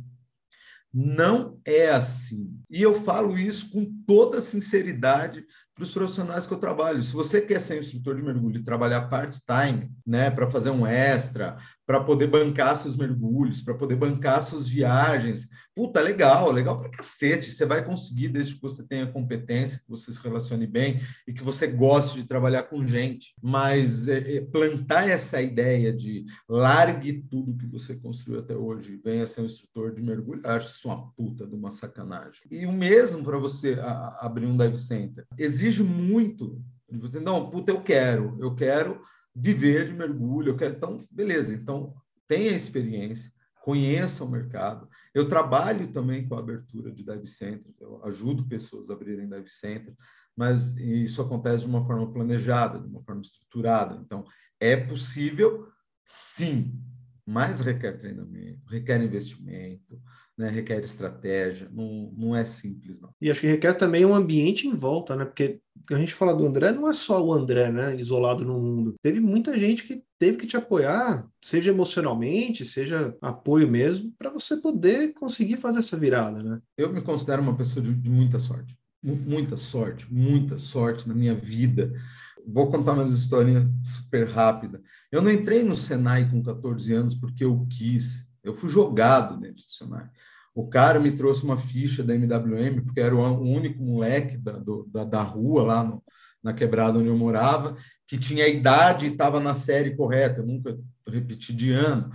[0.94, 2.56] Não é assim.
[2.70, 7.02] E eu falo isso com toda sinceridade para os profissionais que eu trabalho.
[7.02, 11.56] Se você quer ser instrutor de mergulho e trabalhar part-time, né, para fazer um extra,
[11.84, 15.48] para poder bancar seus mergulhos, para poder bancar suas viagens.
[15.74, 17.50] Puta, legal, legal pra cacete.
[17.50, 21.42] Você vai conseguir desde que você tenha competência, que você se relacione bem e que
[21.42, 23.34] você goste de trabalhar com gente.
[23.42, 28.96] Mas é, é, plantar essa ideia de largue tudo que você construiu até hoje e
[28.96, 32.42] venha ser um instrutor de mergulho, acho isso uma puta de uma sacanagem.
[32.50, 35.26] E o mesmo para você a, abrir um dive center.
[35.36, 36.62] Exige muito.
[36.88, 39.02] Você, não, puta, eu quero, eu quero
[39.34, 40.74] viver de mergulho, eu quero.
[40.74, 41.92] Então, beleza, então
[42.28, 44.88] tenha experiência, conheça o mercado.
[45.14, 49.48] Eu trabalho também com a abertura de dive center, eu ajudo pessoas a abrirem dive
[49.48, 49.94] center.
[50.36, 53.94] mas isso acontece de uma forma planejada, de uma forma estruturada.
[54.04, 54.24] Então,
[54.58, 55.68] é possível,
[56.04, 56.76] sim,
[57.24, 60.00] mas requer treinamento, requer investimento,
[60.36, 63.14] né, requer estratégia, não, não é simples, não.
[63.20, 65.24] E acho que requer também um ambiente em volta, né?
[65.24, 65.60] Porque
[65.92, 68.94] a gente fala do André, não é só o André, né, isolado no mundo.
[69.00, 74.56] Teve muita gente que teve que te apoiar, seja emocionalmente, seja apoio mesmo, para você
[74.56, 76.62] poder conseguir fazer essa virada, né?
[76.78, 81.34] Eu me considero uma pessoa de, de muita sorte, muita sorte, muita sorte na minha
[81.34, 81.92] vida.
[82.46, 84.80] Vou contar uma historinha super rápida.
[85.12, 88.26] Eu não entrei no Senai com 14 anos porque eu quis.
[88.42, 90.08] Eu fui jogado dentro do Senai.
[90.54, 94.88] O cara me trouxe uma ficha da MWM, porque era o único moleque da, do,
[94.90, 96.02] da, da, rua lá no,
[96.44, 97.76] na quebrada onde eu morava,
[98.06, 100.42] que tinha idade e estava na série correta.
[100.42, 100.78] Eu nunca
[101.08, 102.10] repeti de ano.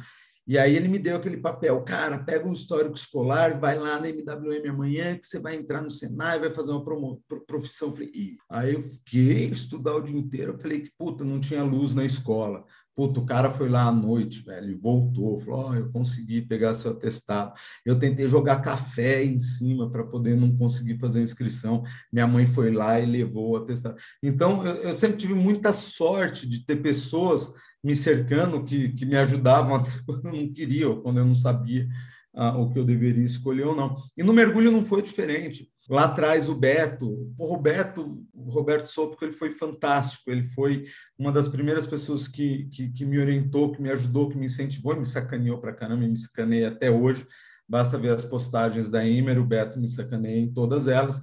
[0.50, 4.10] E aí ele me deu aquele papel, cara, pega um histórico escolar, vai lá na
[4.10, 7.92] MWM amanhã que você vai entrar no Senai, vai fazer uma promo, profissão.
[7.92, 11.94] Falei, aí eu fiquei estudar o dia inteiro, eu falei que puta, não tinha luz
[11.94, 12.66] na escola.
[13.00, 16.74] Puta, o cara foi lá à noite, velho, e voltou, falou: oh, eu consegui pegar
[16.74, 17.54] seu atestado.
[17.86, 21.82] Eu tentei jogar café em cima para poder não conseguir fazer a inscrição.
[22.12, 23.96] Minha mãe foi lá e levou o atestado.
[24.22, 29.16] Então, eu, eu sempre tive muita sorte de ter pessoas me cercando que, que me
[29.16, 31.88] ajudavam até quando eu não queria ou quando eu não sabia
[32.36, 33.96] ah, o que eu deveria escolher ou não.
[34.18, 35.70] E no mergulho não foi diferente.
[35.90, 40.30] Lá atrás o Beto, o Roberto, o Roberto Sopo, ele foi fantástico.
[40.30, 40.86] Ele foi
[41.18, 44.96] uma das primeiras pessoas que, que, que me orientou, que me ajudou, que me incentivou,
[44.96, 47.26] me sacaneou para caramba, me sacaneia até hoje.
[47.68, 51.22] Basta ver as postagens da Imer, o Beto me sacaneia em todas elas.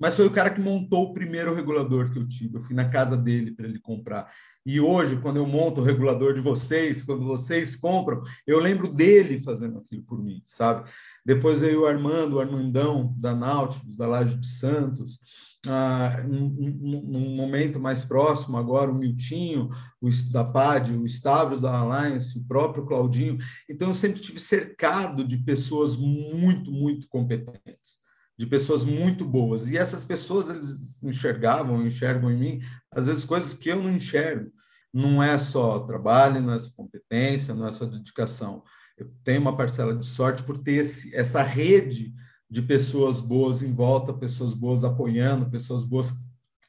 [0.00, 2.56] Mas foi o cara que montou o primeiro regulador que eu tive.
[2.56, 4.30] Eu fui na casa dele para ele comprar.
[4.66, 9.38] E hoje, quando eu monto o regulador de vocês, quando vocês compram, eu lembro dele
[9.38, 10.88] fazendo aquilo por mim, sabe?
[11.24, 15.20] Depois veio o Armando, o Armandão, da Nautilus, da Laje de Santos.
[15.66, 19.70] Ah, num, num, momento mais próximo, agora o Miltinho,
[20.00, 23.38] o da PAD, o Stavros da Alliance, o próprio Claudinho.
[23.68, 28.04] Então, eu sempre tive cercado de pessoas muito, muito competentes
[28.36, 29.68] de pessoas muito boas.
[29.68, 32.60] E essas pessoas, eles enxergavam, enxergam em mim,
[32.90, 34.50] às vezes, coisas que eu não enxergo.
[34.92, 38.62] Não é só trabalho, não é só competência, não é só dedicação.
[38.96, 42.14] Eu tenho uma parcela de sorte por ter esse, essa rede
[42.48, 46.12] de pessoas boas em volta, pessoas boas apoiando, pessoas boas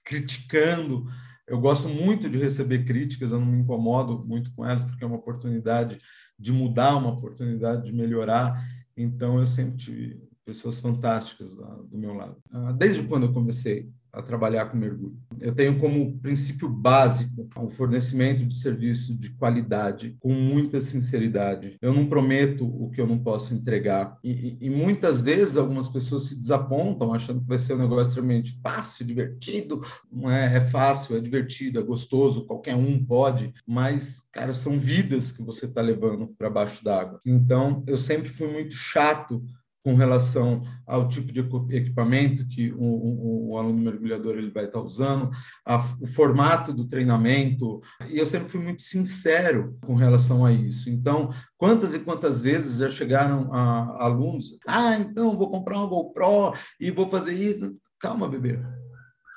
[0.04, 1.06] criticando.
[1.48, 5.08] Eu gosto muito de receber críticas, eu não me incomodo muito com elas, porque é
[5.08, 6.00] uma oportunidade
[6.38, 8.64] de mudar, uma oportunidade de melhorar.
[8.98, 12.38] Então, eu sempre tive pessoas fantásticas do meu lado.
[12.52, 15.18] Ah, desde quando eu comecei a trabalhar com mergulho.
[15.42, 21.78] Eu tenho como princípio básico o fornecimento de serviço de qualidade, com muita sinceridade.
[21.82, 24.18] Eu não prometo o que eu não posso entregar.
[24.24, 28.58] E, e, muitas vezes algumas pessoas se desapontam achando que vai ser um negócio extremamente
[28.64, 29.82] fácil, divertido.
[30.12, 35.32] Não é, é fácil, é divertido, é gostoso, qualquer um pode, mas, cara, são vidas
[35.32, 37.20] que você está levando para baixo d'água.
[37.26, 39.44] Então, eu sempre fui muito chato
[39.86, 44.82] com relação ao tipo de equipamento que o, o, o aluno mergulhador ele vai estar
[44.82, 45.30] usando,
[45.64, 47.80] a, o formato do treinamento,
[48.10, 50.90] e eu sempre fui muito sincero com relação a isso.
[50.90, 56.58] Então, quantas e quantas vezes já chegaram a, alunos, ah, então vou comprar uma GoPro
[56.80, 57.78] e vou fazer isso.
[58.00, 58.60] Calma, bebê.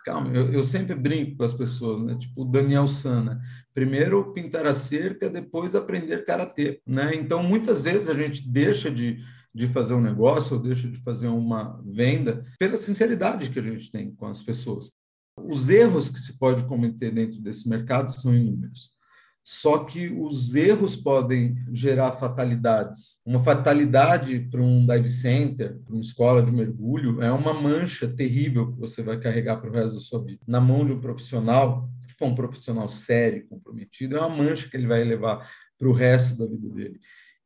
[0.02, 2.16] Calma, eu, eu sempre brinco com as pessoas, né?
[2.18, 3.38] Tipo o Daniel Sana.
[3.74, 7.14] Primeiro pintar a cerca, depois aprender karatê, né?
[7.14, 9.18] Então, muitas vezes a gente deixa de
[9.54, 13.90] de fazer um negócio ou deixa de fazer uma venda pela sinceridade que a gente
[13.90, 14.92] tem com as pessoas.
[15.36, 18.96] Os erros que se pode cometer dentro desse mercado são inúmeros.
[19.50, 23.22] Só que os erros podem gerar fatalidades.
[23.24, 28.70] Uma fatalidade para um dive center, para uma escola de mergulho, é uma mancha terrível
[28.70, 30.40] que você vai carregar para o resto da sua vida.
[30.46, 31.88] Na mão de um profissional,
[32.20, 36.46] um profissional sério, comprometido, é uma mancha que ele vai levar para o resto da
[36.46, 37.00] vida dele.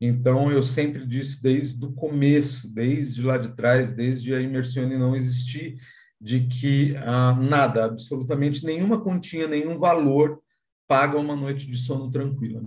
[0.04, 5.14] Então, eu sempre disse desde o começo, desde lá de trás, desde a Imersione não
[5.14, 5.78] existir,
[6.20, 10.40] de que ah, nada, absolutamente nenhuma continha, nenhum valor
[10.88, 12.60] paga uma noite de sono tranquila.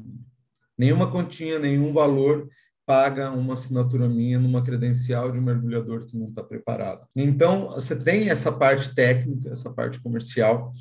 [0.78, 2.48] Nenhuma continha, nenhum valor
[2.86, 7.06] paga uma assinatura minha numa credencial de um mergulhador que não está preparado.
[7.14, 10.72] Então, você tem essa parte técnica, essa parte comercial,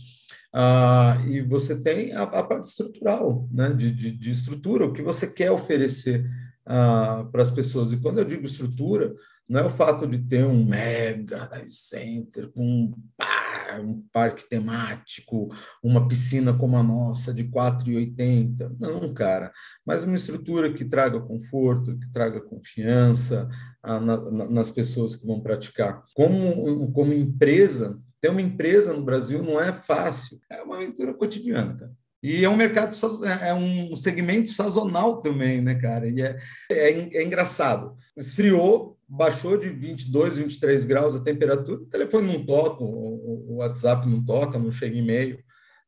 [0.55, 5.03] uh, e você tem a, a parte estrutural, né, de, de, de, estrutura, o que
[5.03, 6.25] você quer oferecer
[6.67, 7.93] ah, para as pessoas.
[7.93, 9.15] E quando eu digo estrutura,
[9.49, 15.49] não é o fato de ter um mega center com pá, um parque temático,
[15.83, 18.77] uma piscina como a nossa de 4,80.
[18.79, 19.53] Não, cara.
[19.85, 23.49] Mas uma estrutura que traga conforto, que traga confiança
[23.83, 26.03] ah, na, na, nas pessoas que vão praticar.
[26.15, 31.77] Como, como empresa, Ter uma empresa no Brasil não é fácil, é uma aventura cotidiana,
[31.77, 31.93] cara.
[32.25, 32.97] E é um mercado,
[33.27, 36.09] é, é um segmento sazonal também, né, cara?
[36.09, 36.39] E é,
[36.73, 37.95] é, é engraçado.
[38.17, 44.25] Esfriou, baixou de 22, 23 graus a temperatura, o telefone não toca, o, WhatsApp não
[44.25, 45.39] toca, não chega e-mail,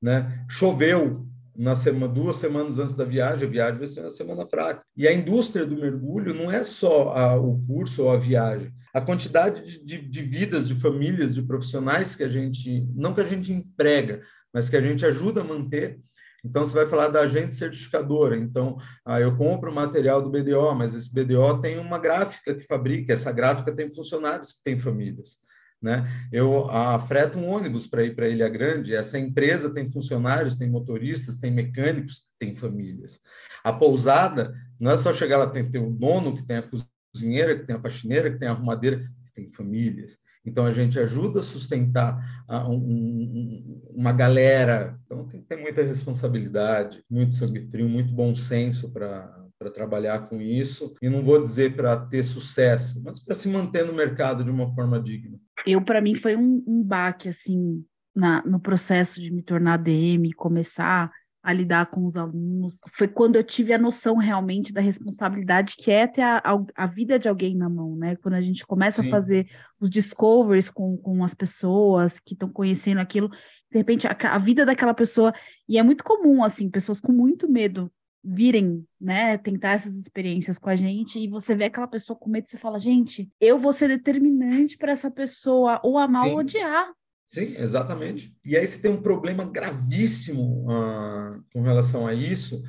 [0.00, 0.44] né?
[0.46, 1.26] Choveu
[1.56, 4.82] na semana, duas semanas antes da viagem, a viagem vai ser uma semana fraca.
[4.94, 9.00] E a indústria do mergulho não é só a, o curso ou a viagem, a
[9.00, 13.26] quantidade de, de, de, vidas, de famílias, de profissionais que a gente, não que a
[13.26, 14.20] gente emprega,
[14.52, 15.98] mas que a gente ajuda a manter,
[16.44, 18.36] então, você vai falar da agente certificadora.
[18.36, 22.62] Então, ah, eu compro o material do BDO, mas esse BDO tem uma gráfica que
[22.62, 25.38] fabrica, essa gráfica tem funcionários que têm famílias.
[25.82, 26.08] Né?
[26.32, 30.70] Eu ah, freto um ônibus para ir para Ilha Grande, essa empresa tem funcionários, tem
[30.70, 33.20] motoristas, tem mecânicos que têm famílias.
[33.62, 36.68] A pousada, não é só chegar lá, tem que ter o dono, que tem a
[37.12, 40.18] cozinheira, que tem a faxineira, que tem a arrumadeira, que tem famílias.
[40.46, 44.98] Então, a gente ajuda a sustentar uh, um, uma galera.
[45.04, 50.28] Então, tem que ter muita responsabilidade, muito sangue frio, muito bom senso para para trabalhar
[50.28, 50.94] com isso.
[51.00, 54.72] E não vou dizer para ter sucesso, mas para se manter no mercado de uma
[54.74, 55.38] forma digna.
[55.66, 57.84] Eu, para mim, foi um, um baque, assim,
[58.14, 61.10] na, no processo de me tornar DM, começar
[61.46, 62.76] a lidar com os alunos.
[62.92, 66.42] Foi quando eu tive a noção realmente da responsabilidade que é ter a,
[66.74, 68.16] a vida de alguém na mão, né?
[68.16, 69.06] Quando a gente começa Sim.
[69.06, 74.16] a fazer os discoveries com, com as pessoas que estão conhecendo aquilo, de repente a,
[74.34, 75.32] a, vida daquela pessoa,
[75.68, 77.92] e é muito comum, assim, pessoas com muito medo
[78.24, 82.46] virem, né, tentar essas experiências com a gente e você vê aquela pessoa com medo
[82.48, 86.30] e você fala, gente, eu vou ser determinante para essa pessoa ou amar Sim.
[86.32, 86.92] ou odiar,
[87.26, 88.34] Sim, exatamente.
[88.44, 92.62] E aí você tem um problema gravíssimo uh, com relação a isso,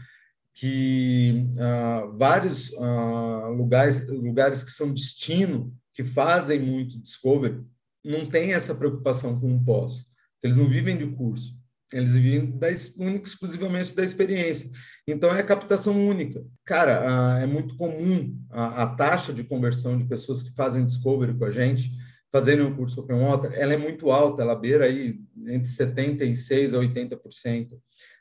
[0.54, 7.64] que uh, vários uh, lugares, lugares que são destino, que fazem muito discovery,
[8.04, 10.08] não tem essa preocupação com o pós.
[10.42, 11.56] Eles não vivem de curso,
[11.94, 14.70] eles vivem da, única exclusivamente da experiência.
[15.08, 16.44] Então é captação única.
[16.66, 21.46] Cara, é muito comum a, a taxa de conversão de pessoas que fazem discovery com
[21.46, 21.92] a gente
[22.32, 26.80] fazerem um curso Open Water, ela é muito alta, ela beira aí entre 76% a
[26.80, 27.70] 80%.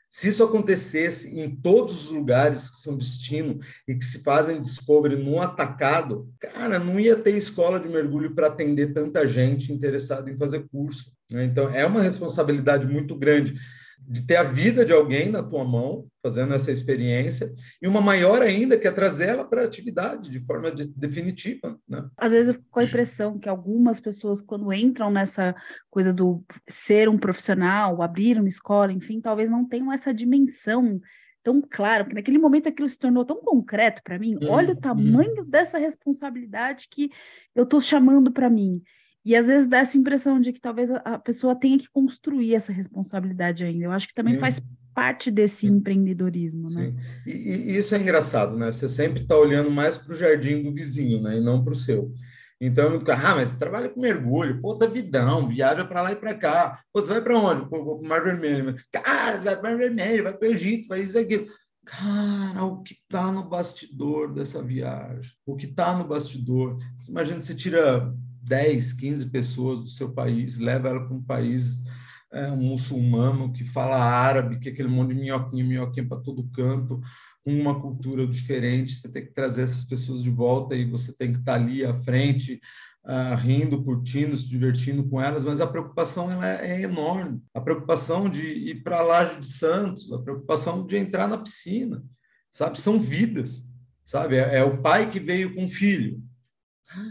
[0.09, 5.17] Se isso acontecesse em todos os lugares que são destino e que se fazem discovery
[5.17, 10.37] no atacado, cara, não ia ter escola de mergulho para atender tanta gente interessada em
[10.37, 11.11] fazer curso.
[11.29, 11.43] Né?
[11.43, 13.55] Então, é uma responsabilidade muito grande
[13.99, 18.41] de ter a vida de alguém na tua mão, fazendo essa experiência, e uma maior
[18.41, 21.77] ainda, que é trazer ela para a atividade de forma de, definitiva.
[21.87, 22.07] Né?
[22.15, 25.53] Às vezes eu fico com a impressão que algumas pessoas, quando entram nessa
[25.89, 31.01] coisa do ser um profissional, abrir uma escola, enfim, talvez não tenham essa dimensão
[31.43, 34.37] tão clara, porque naquele momento aquilo se tornou tão concreto para mim.
[34.49, 35.49] Olha o tamanho hum.
[35.49, 37.09] dessa responsabilidade que
[37.55, 38.81] eu estou chamando para mim.
[39.27, 42.71] E às vezes dá essa impressão de que talvez a pessoa tenha que construir essa
[42.71, 43.83] responsabilidade ainda.
[43.83, 44.39] Eu acho que também Sim.
[44.39, 44.61] faz
[44.95, 45.73] parte desse Sim.
[45.73, 46.93] empreendedorismo, né?
[47.25, 48.71] E, e, isso é engraçado, né?
[48.71, 51.39] Você sempre está olhando mais para o jardim do vizinho, né?
[51.39, 52.13] E não para o seu.
[52.61, 56.33] Então, ah, mas você trabalha com mergulho, pô, tá vidão, viaja para lá e para
[56.33, 56.81] cá.
[56.93, 57.69] Pô, você vai para onde?
[57.69, 58.77] Pô, vou para o Mar Vermelho.
[58.93, 61.47] Cara, vai para o Mar Vermelho, vai para o Egito, vai isso aquilo.
[61.83, 65.29] Cara, o que está no bastidor dessa viagem?
[65.45, 66.77] O que está no bastidor?
[66.97, 68.09] Você imagina, você tira
[68.47, 71.83] 10, 15 pessoas do seu país, leva ela para um país
[72.31, 76.49] é, um muçulmano que fala árabe, que é aquele monte de minhoquinha, minhoquinha para todo
[76.53, 77.01] canto,
[77.45, 81.39] uma cultura diferente, você tem que trazer essas pessoas de volta e você tem que
[81.39, 82.59] estar tá ali à frente,
[83.05, 87.41] uh, rindo, curtindo, se divertindo com elas, mas a preocupação ela é, é enorme.
[87.53, 92.03] A preocupação de ir para a Laje de Santos, a preocupação de entrar na piscina,
[92.51, 92.79] sabe?
[92.79, 93.65] São vidas,
[94.03, 94.35] sabe?
[94.35, 96.21] É, é o pai que veio com o filho,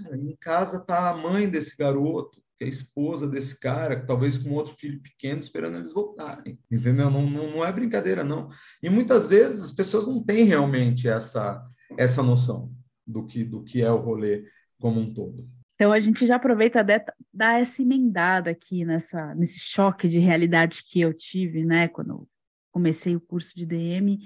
[0.03, 4.39] Cara, em casa tá a mãe desse garoto, que é a esposa desse cara, talvez
[4.39, 6.59] com outro filho pequeno, esperando eles voltarem.
[6.70, 7.11] Entendeu?
[7.11, 8.51] Não, não, não é brincadeira, não.
[8.82, 11.64] E muitas vezes as pessoas não têm realmente essa,
[11.97, 12.72] essa noção
[13.07, 14.45] do que, do que é o rolê
[14.80, 15.49] como um todo.
[15.74, 16.99] Então a gente já aproveita de
[17.32, 22.26] dar essa emendada aqui nessa, nesse choque de realidade que eu tive, né, quando
[22.72, 24.18] comecei o curso de DM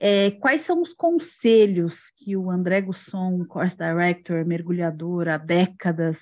[0.00, 6.18] é, quais são os conselhos que o André Gusson, Course Director, mergulhador há décadas,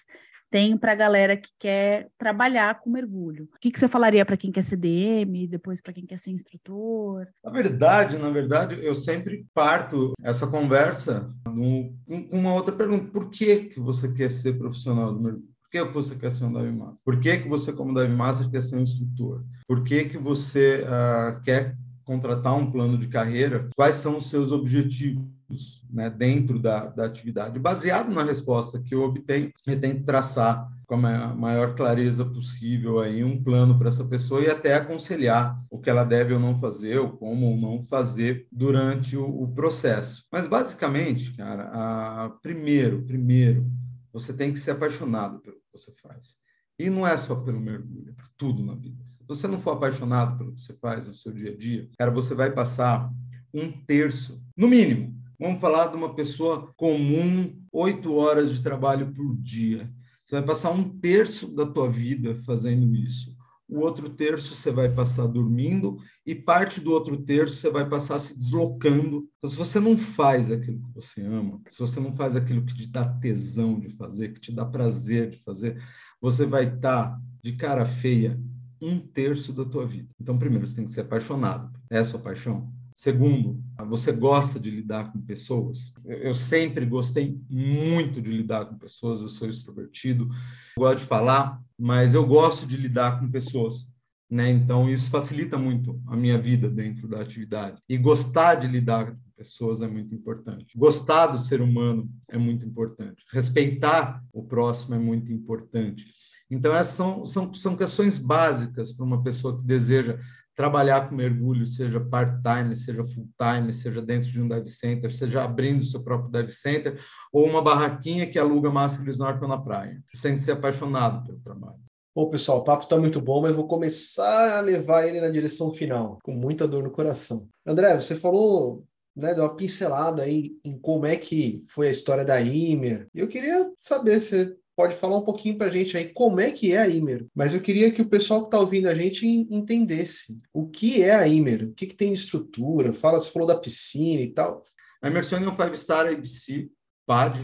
[0.50, 3.48] tem para a galera que quer trabalhar com mergulho?
[3.54, 6.30] O que, que você falaria para quem quer ser DM, depois para quem quer ser
[6.30, 7.26] instrutor?
[7.44, 11.94] Na verdade, na verdade, eu sempre parto essa conversa com
[12.30, 13.10] uma outra pergunta.
[13.10, 15.44] Por que, que você quer ser profissional do mergulho?
[15.62, 16.98] Por que você quer ser um dive master?
[17.04, 19.44] Por que, que você, como dive master, quer ser um instrutor?
[19.66, 21.76] Por que, que você uh, quer
[22.06, 27.58] contratar um plano de carreira, quais são os seus objetivos né, dentro da, da atividade.
[27.58, 33.24] Baseado na resposta que eu obtenho, eu tento traçar com a maior clareza possível aí
[33.24, 36.98] um plano para essa pessoa e até aconselhar o que ela deve ou não fazer,
[36.98, 40.24] ou como ou não fazer durante o, o processo.
[40.30, 43.66] Mas basicamente, cara, a, primeiro, primeiro,
[44.12, 46.36] você tem que ser apaixonado pelo que você faz.
[46.78, 49.02] E não é só pelo mergulho, é por tudo na vida.
[49.04, 52.10] Se você não for apaixonado pelo que você faz no seu dia a dia, cara,
[52.10, 53.10] você vai passar
[53.52, 55.16] um terço, no mínimo.
[55.38, 59.90] Vamos falar de uma pessoa comum, oito horas de trabalho por dia.
[60.24, 63.35] Você vai passar um terço da tua vida fazendo isso.
[63.68, 68.20] O outro terço você vai passar dormindo e parte do outro terço você vai passar
[68.20, 69.28] se deslocando.
[69.36, 72.74] Então, se você não faz aquilo que você ama, se você não faz aquilo que
[72.74, 75.82] te dá tesão de fazer, que te dá prazer de fazer,
[76.20, 78.40] você vai estar tá de cara feia
[78.80, 80.08] um terço da tua vida.
[80.20, 81.72] Então, primeiro, você tem que ser apaixonado.
[81.90, 82.75] É a sua paixão?
[82.98, 85.92] Segundo, você gosta de lidar com pessoas?
[86.02, 90.30] Eu sempre gostei muito de lidar com pessoas, eu sou extrovertido,
[90.78, 93.92] gosto de falar, mas eu gosto de lidar com pessoas.
[94.30, 94.50] Né?
[94.50, 97.82] Então, isso facilita muito a minha vida dentro da atividade.
[97.86, 100.72] E gostar de lidar com pessoas é muito importante.
[100.74, 103.22] Gostar do ser humano é muito importante.
[103.30, 106.06] Respeitar o próximo é muito importante.
[106.50, 110.18] Então, essas são, são, são questões básicas para uma pessoa que deseja
[110.56, 115.84] trabalhar com mergulho, seja part-time, seja full-time, seja dentro de um dive center, seja abrindo
[115.84, 116.98] seu próprio dive center,
[117.32, 120.02] ou uma barraquinha que aluga máscara snorkel na praia.
[120.08, 121.78] Que ser apaixonado pelo trabalho.
[122.14, 125.70] Bom, pessoal, o papo está muito bom, mas vou começar a levar ele na direção
[125.70, 127.46] final, com muita dor no coração.
[127.66, 128.82] André, você falou
[129.16, 133.08] né, deu uma pincelada aí em como é que foi a história da Imer.
[133.14, 136.72] Eu queria saber se pode falar um pouquinho para a gente aí como é que
[136.72, 137.26] é a Imer.
[137.34, 141.14] Mas eu queria que o pessoal que está ouvindo a gente entendesse o que é
[141.14, 142.92] a Imer, o que, que tem de estrutura.
[142.92, 144.60] Fala, você falou da piscina e tal.
[145.00, 146.68] A Imersão é um Five Star ABC
[147.06, 147.40] PAD.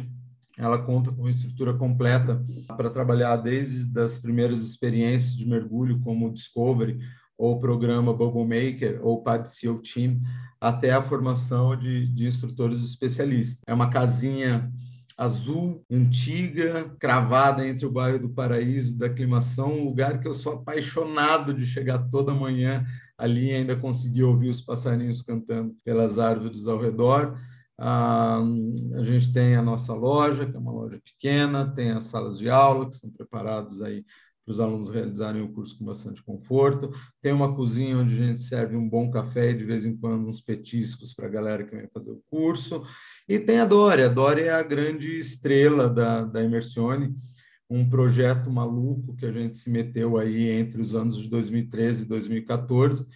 [0.59, 2.45] Ela conta com uma estrutura completa
[2.77, 6.99] para trabalhar desde as primeiras experiências de mergulho, como o Discovery,
[7.39, 10.21] ou o programa Bubble Maker, ou PAD SEAL Team,
[10.61, 13.63] até a formação de, de instrutores especialistas.
[13.67, 14.71] É uma casinha
[15.17, 20.55] azul, antiga, cravada entre o bairro do Paraíso, da Aclimação, um lugar que eu sou
[20.55, 22.85] apaixonado de chegar toda manhã
[23.17, 27.39] ali e ainda conseguir ouvir os passarinhos cantando pelas árvores ao redor.
[27.79, 28.43] Ah,
[28.95, 32.49] a gente tem a nossa loja, que é uma loja pequena, tem as salas de
[32.49, 34.05] aula, que são preparadas aí
[34.45, 36.91] para os alunos realizarem o curso com bastante conforto.
[37.21, 40.27] Tem uma cozinha onde a gente serve um bom café e de vez em quando
[40.27, 42.83] uns petiscos para a galera que vem fazer o curso.
[43.29, 44.07] E tem a Dória.
[44.07, 47.15] A Dória é a grande estrela da, da Imersione,
[47.69, 52.09] um projeto maluco que a gente se meteu aí entre os anos de 2013 e
[52.09, 53.07] 2014.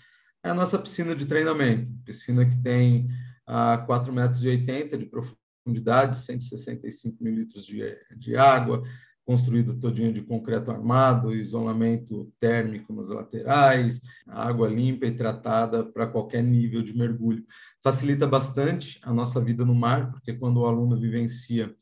[0.42, 3.08] É a nossa piscina de treinamento, piscina que tem
[3.46, 7.82] a 4,80 metros de profundidade, 165 mil litros de,
[8.16, 8.82] de água,
[9.26, 16.44] construída todinha de concreto armado, isolamento térmico nas laterais, água limpa e tratada para qualquer
[16.44, 17.44] nível de mergulho.
[17.82, 21.74] Facilita bastante a nossa vida no mar, porque quando o aluno vivencia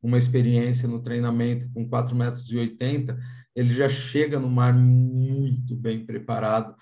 [0.00, 2.48] uma experiência no treinamento com 4,80 metros,
[3.54, 6.74] ele já chega no mar muito bem preparado.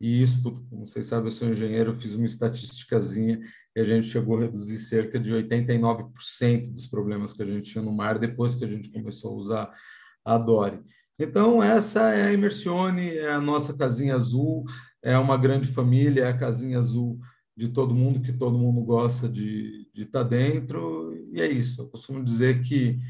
[0.00, 3.40] E isso, como vocês sabem, eu sou engenheiro, eu fiz uma estatísticazinha
[3.74, 7.82] e a gente chegou a reduzir cerca de 89% dos problemas que a gente tinha
[7.82, 9.74] no mar depois que a gente começou a usar
[10.24, 10.80] a Dory.
[11.18, 14.64] Então, essa é a Imersione, é a nossa casinha azul,
[15.02, 17.18] é uma grande família, é a casinha azul
[17.56, 21.82] de todo mundo, que todo mundo gosta de, de estar tá dentro, e é isso.
[21.82, 23.00] Eu costumo dizer que,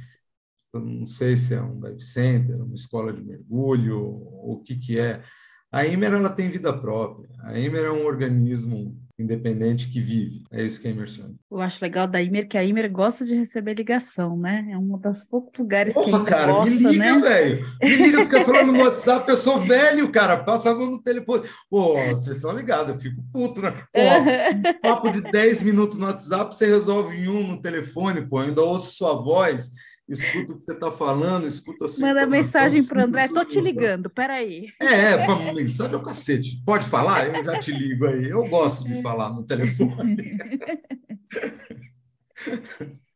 [0.72, 4.98] não sei se é um dive center, uma escola de mergulho, ou o que, que
[4.98, 5.22] é,
[5.70, 7.28] a Imer ela tem vida própria.
[7.42, 10.44] A Imer é um organismo independente que vive.
[10.50, 11.34] É isso que é imersão.
[11.50, 14.68] Eu acho legal da Imer que a Imer gosta de receber ligação, né?
[14.70, 17.20] É um dos poucos lugares Porra, que a cara, gosta, me liga, né?
[17.20, 17.66] velho.
[17.82, 20.44] Me liga, fica falando no WhatsApp, eu sou velho, cara.
[20.44, 21.48] Passa no telefone.
[21.68, 23.72] Pô, vocês estão ligados, eu fico puto, né?
[23.92, 28.40] Pô, um papo de 10 minutos no WhatsApp, você resolve em um no telefone, pô.
[28.40, 29.72] Eu ainda ouço sua voz
[30.08, 32.00] escuta o que você está falando, escuta assim.
[32.00, 34.68] Manda mensagem para o André, estou te ligando, peraí.
[34.80, 36.62] É, é mensagem é o cacete.
[36.64, 37.26] Pode falar?
[37.26, 38.28] Eu já te ligo aí.
[38.28, 40.16] Eu gosto de falar no telefone.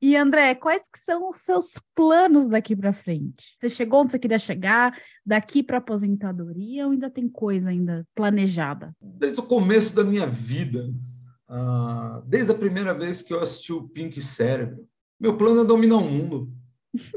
[0.00, 3.56] E André, quais que são os seus planos daqui para frente?
[3.58, 8.94] Você chegou onde você queria chegar, daqui para aposentadoria ou ainda tem coisa ainda planejada?
[9.00, 10.92] Desde o começo da minha vida,
[11.48, 14.86] uh, desde a primeira vez que eu assisti o Pink Cérebro,
[15.18, 16.52] meu plano é dominar o mundo.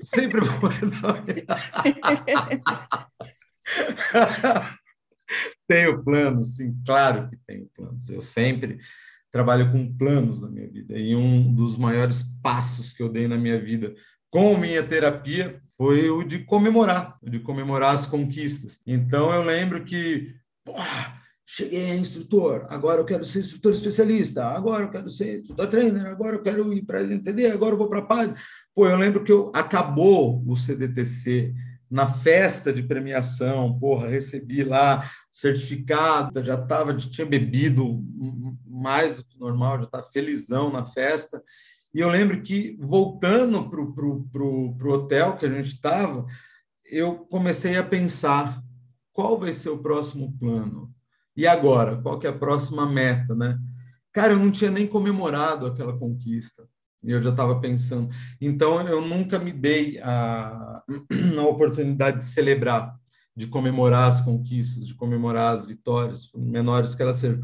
[0.04, 0.70] Sempre vou
[5.68, 8.10] tenho planos, sim, claro que tenho planos.
[8.10, 8.80] Eu sempre
[9.32, 10.98] trabalho com planos na minha vida.
[10.98, 13.94] E um dos maiores passos que eu dei na minha vida
[14.30, 18.82] com minha terapia foi o de comemorar, de comemorar as conquistas.
[18.86, 21.19] Então eu lembro que, porra,
[21.52, 26.06] cheguei a instrutor, agora eu quero ser instrutor especialista, agora eu quero ser instrutor trainer,
[26.06, 28.36] agora eu quero ir para entender, agora eu vou para a PAD.
[28.76, 31.52] Pô, eu lembro que eu acabou o CDTC
[31.90, 38.00] na festa de premiação, porra, recebi lá certificado, já tava, já tinha bebido
[38.64, 41.42] mais do que normal, já estava felizão na festa.
[41.92, 46.28] E eu lembro que, voltando para o pro, pro, pro hotel que a gente estava,
[46.86, 48.62] eu comecei a pensar
[49.12, 50.94] qual vai ser o próximo plano.
[51.40, 51.96] E agora?
[51.96, 53.58] Qual que é a próxima meta, né?
[54.12, 56.68] Cara, eu não tinha nem comemorado aquela conquista.
[57.02, 58.14] E eu já estava pensando.
[58.42, 60.84] Então, eu nunca me dei a,
[61.40, 62.94] a oportunidade de celebrar,
[63.34, 67.40] de comemorar as conquistas, de comemorar as vitórias, menores que elas sejam.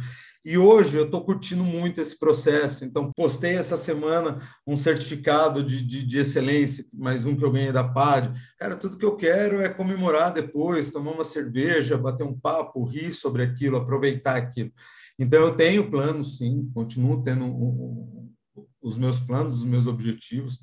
[0.45, 2.85] E hoje eu estou curtindo muito esse processo.
[2.85, 7.71] Então, postei essa semana um certificado de, de, de, excelência, mais um que eu ganhei
[7.71, 8.39] da PAD.
[8.59, 13.11] Cara, tudo que eu quero é comemorar depois, tomar uma cerveja, bater um papo, rir
[13.11, 14.71] sobre aquilo, aproveitar aquilo.
[15.17, 18.31] Então, eu tenho planos, sim, continuo tendo um,
[18.79, 20.59] os meus planos, os meus objetivos,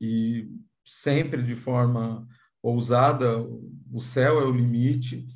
[0.00, 0.48] e
[0.82, 2.26] sempre de forma
[2.62, 3.38] ousada,
[3.92, 5.26] o céu é o limite,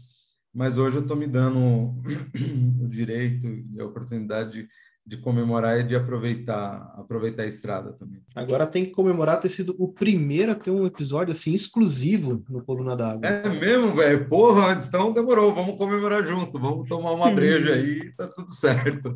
[0.53, 1.95] mas hoje eu estou me dando
[2.83, 4.69] o direito e a oportunidade de,
[5.07, 8.21] de, comemorar e de aproveitar, aproveitar a estrada também.
[8.35, 12.65] Agora tem que comemorar ter sido o primeiro a ter um episódio assim exclusivo no
[12.65, 13.27] Coluna d'Água.
[13.27, 14.29] É mesmo, velho?
[14.29, 19.15] Porra, então demorou, vamos comemorar junto, vamos tomar uma breja aí, tá tudo certo.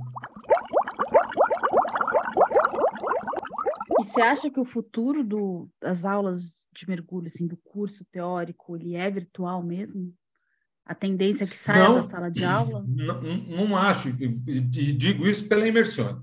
[4.15, 8.95] você acha que o futuro do, das aulas de mergulho, assim, do curso teórico, ele
[8.95, 10.15] é virtual mesmo?
[10.87, 12.85] A tendência é que saia não, da sala de aula?
[12.87, 14.13] Não, não acho.
[14.13, 16.23] Digo isso pela imersão.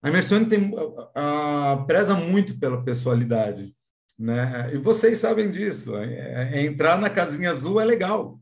[0.00, 0.72] A imersão tem,
[1.14, 3.74] a, preza muito pela pessoalidade.
[4.16, 4.70] Né?
[4.72, 5.96] E vocês sabem disso.
[5.96, 8.38] É, é entrar na casinha azul é legal.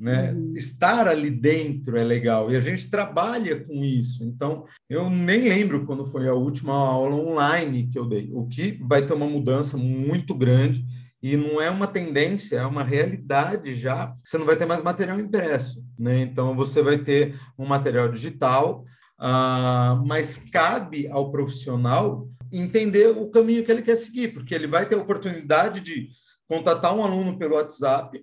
[0.00, 0.32] Né?
[0.32, 0.54] Uhum.
[0.56, 4.24] Estar ali dentro é legal e a gente trabalha com isso.
[4.24, 8.80] Então, eu nem lembro quando foi a última aula online que eu dei, o que
[8.82, 10.84] vai ter uma mudança muito grande
[11.22, 14.14] e não é uma tendência, é uma realidade já.
[14.24, 16.20] Você não vai ter mais material impresso, né?
[16.20, 18.84] Então, você vai ter um material digital,
[19.20, 24.86] uh, mas cabe ao profissional entender o caminho que ele quer seguir, porque ele vai
[24.86, 26.08] ter a oportunidade de
[26.48, 28.22] contatar um aluno pelo WhatsApp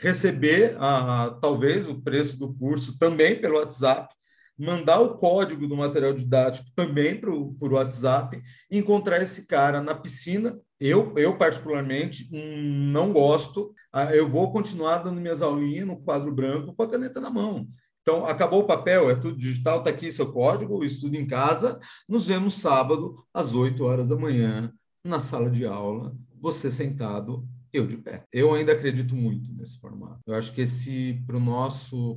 [0.00, 4.12] receber ah, talvez o preço do curso também pelo WhatsApp,
[4.58, 10.58] mandar o código do material didático também o WhatsApp, encontrar esse cara na piscina.
[10.80, 13.74] Eu, eu particularmente, não gosto.
[13.92, 17.68] Ah, eu vou continuar dando minhas aulinhas no quadro branco com a caneta na mão.
[18.00, 21.78] Então, acabou o papel, é tudo digital, está aqui seu código, estudo em casa.
[22.08, 24.72] Nos vemos sábado, às 8 horas da manhã,
[25.04, 28.24] na sala de aula, você sentado eu de pé.
[28.32, 30.20] Eu ainda acredito muito nesse formato.
[30.26, 31.36] Eu acho que esse para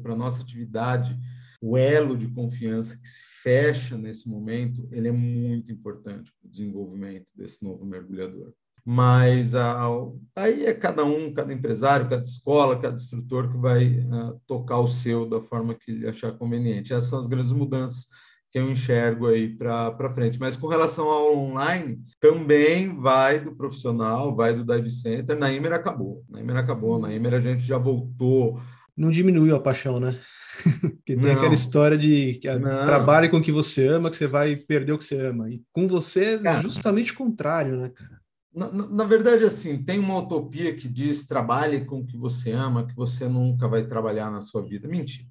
[0.01, 1.18] para nossa atividade
[1.66, 6.51] o elo de confiança que se fecha nesse momento, ele é muito importante para o
[6.51, 8.51] desenvolvimento desse novo mergulhador.
[8.86, 9.89] Mas a,
[10.36, 14.89] aí é cada um, cada empresário, cada escola, cada instrutor que vai uh, tocar o
[14.89, 16.91] seu da forma que ele achar conveniente.
[16.91, 18.07] Essas são as grandes mudanças
[18.51, 20.38] que eu enxergo aí para frente.
[20.38, 25.39] Mas com relação ao online, também vai do profissional, vai do dive center.
[25.39, 26.26] Na Imer acabou.
[26.30, 26.99] Na Imer acabou.
[26.99, 28.59] Na Imer a gente já voltou.
[28.97, 30.20] Não diminuiu a paixão, né?
[31.06, 34.28] que tem não, aquela história de que trabalhe com o que você ama, que você
[34.28, 35.49] vai perder o que você ama.
[35.49, 38.22] E com você é justamente o contrário, né, cara?
[38.54, 42.51] Na, na, na, verdade, assim, tem uma utopia que diz trabalhe com o que você
[42.51, 44.88] ama, que você nunca vai trabalhar na sua vida.
[44.88, 45.28] Mentira.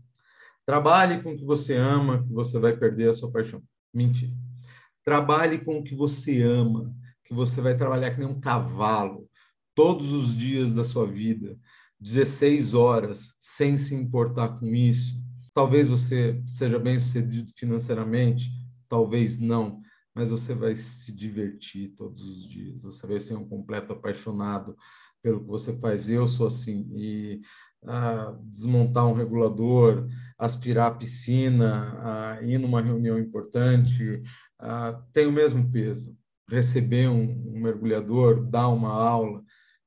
[0.67, 3.63] Trabalhe com o que você ama, que você vai perder a sua paixão.
[3.95, 4.33] Mentira.
[5.05, 6.93] Trabalhe com o que você ama,
[7.25, 9.29] que você vai trabalhar que nem um cavalo
[9.75, 11.57] todos os dias da sua vida,
[12.03, 15.15] 16 horas, sem se importar com isso.
[15.55, 18.51] Talvez você seja bem sucedido financeiramente,
[18.89, 19.81] talvez não,
[20.15, 22.83] mas você vai se divertir todos os dias.
[22.83, 24.77] Você vai ser um completo apaixonado
[25.23, 26.11] pelo que você faz.
[26.11, 26.91] Eu sou assim.
[26.95, 27.41] E
[27.85, 34.23] a desmontar um regulador, aspirar a piscina, a ir numa reunião importante,
[35.13, 36.17] tem o mesmo peso.
[36.49, 39.43] Receber um, um, mergulhador, dar uma aula,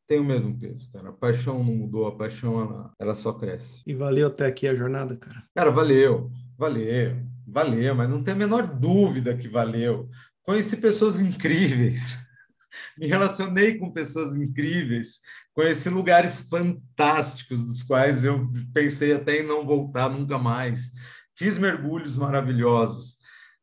[0.08, 1.10] tem o mesmo peso, cara.
[1.10, 3.82] A paixão não mudou, a paixão ela, ela só cresce.
[3.86, 5.44] E valeu até aqui a jornada, cara?
[5.56, 10.10] Cara, valeu, valeu, valeu, mas não tem a menor dúvida que valeu.
[10.44, 12.18] Conheci pessoas incríveis,
[12.98, 15.20] me relacionei com pessoas incríveis,
[15.54, 20.92] conheci lugares fantásticos, dos quais eu pensei até em não voltar nunca mais.
[21.36, 23.18] Fiz mergulhos maravilhosos,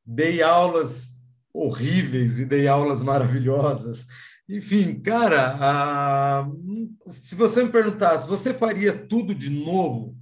[0.05, 1.23] dei aulas
[1.55, 4.07] horríveis e dei aulas maravilhosas.
[4.49, 6.49] Enfim, cara, a...
[7.07, 10.17] se você me perguntasse, você faria tudo de novo?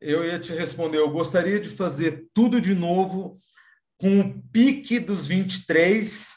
[0.00, 3.38] Eu ia te responder, eu gostaria de fazer tudo de novo
[3.98, 6.34] com o pique dos 23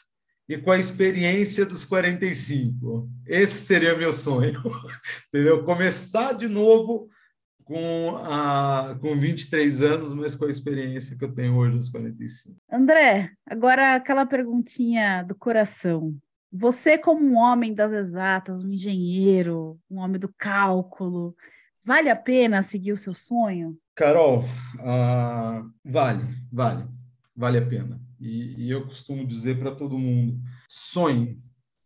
[0.48, 3.08] e com a experiência dos 45.
[3.26, 4.60] Esse seria meu sonho,
[5.28, 5.62] entendeu?
[5.64, 7.08] Começar de novo
[7.64, 12.56] com, a, com 23 anos, mas com a experiência que eu tenho hoje aos 45.
[12.72, 16.16] André, agora aquela perguntinha do coração.
[16.52, 21.36] Você, como um homem das exatas, um engenheiro, um homem do cálculo,
[21.84, 23.78] vale a pena seguir o seu sonho?
[23.94, 24.44] Carol,
[24.76, 26.86] uh, vale, vale,
[27.36, 28.00] vale a pena.
[28.18, 31.38] E, e eu costumo dizer para todo mundo: sonhe,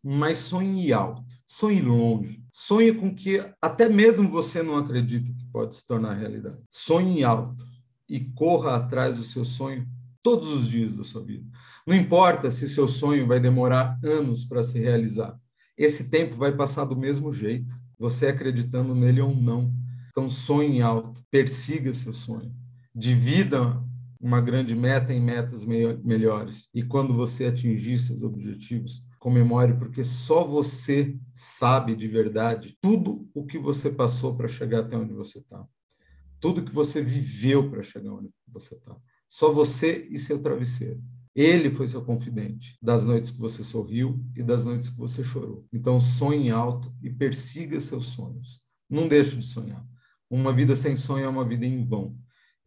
[0.02, 5.74] mas sonhe alto, sonhe longe, sonhe com que até mesmo você não acredita que pode
[5.74, 6.58] se tornar realidade.
[6.70, 7.64] Sonhe alto
[8.08, 9.86] e corra atrás do seu sonho
[10.22, 11.44] todos os dias da sua vida.
[11.86, 15.36] Não importa se seu sonho vai demorar anos para se realizar.
[15.76, 19.72] Esse tempo vai passar do mesmo jeito, você acreditando nele ou não.
[20.10, 22.54] Então sonhe alto, persiga seu sonho.
[22.94, 23.82] Divida
[24.20, 26.68] uma grande meta em metas melhores.
[26.72, 33.44] E quando você atingir seus objetivos, comemore, porque só você sabe de verdade tudo o
[33.44, 35.66] que você passou para chegar até onde você está.
[36.38, 38.96] Tudo que você viveu para chegar onde você está.
[39.28, 41.02] Só você e seu travesseiro.
[41.34, 45.66] Ele foi seu confidente das noites que você sorriu e das noites que você chorou.
[45.72, 48.60] Então sonhe alto e persiga seus sonhos.
[48.88, 49.84] Não deixe de sonhar.
[50.28, 52.16] Uma vida sem sonho é uma vida em vão.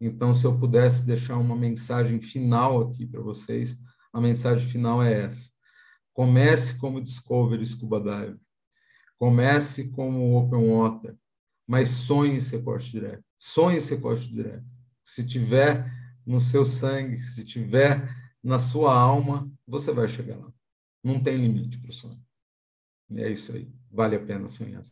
[0.00, 3.78] Então, se eu pudesse deixar uma mensagem final aqui para vocês,
[4.12, 5.50] a mensagem final é essa.
[6.12, 8.38] Comece como Discovery Scuba Dive.
[9.18, 11.16] Comece como Open Water.
[11.66, 13.24] Mas sonhe ser corte direto.
[13.38, 14.64] Sonhe ser corte direto.
[15.02, 15.90] Se tiver
[16.26, 18.08] no seu sangue, se tiver
[18.46, 20.52] na sua alma, você vai chegar lá.
[21.02, 22.24] Não tem limite para o sonho.
[23.10, 23.68] E é isso aí.
[23.90, 24.82] Vale a pena sonhar.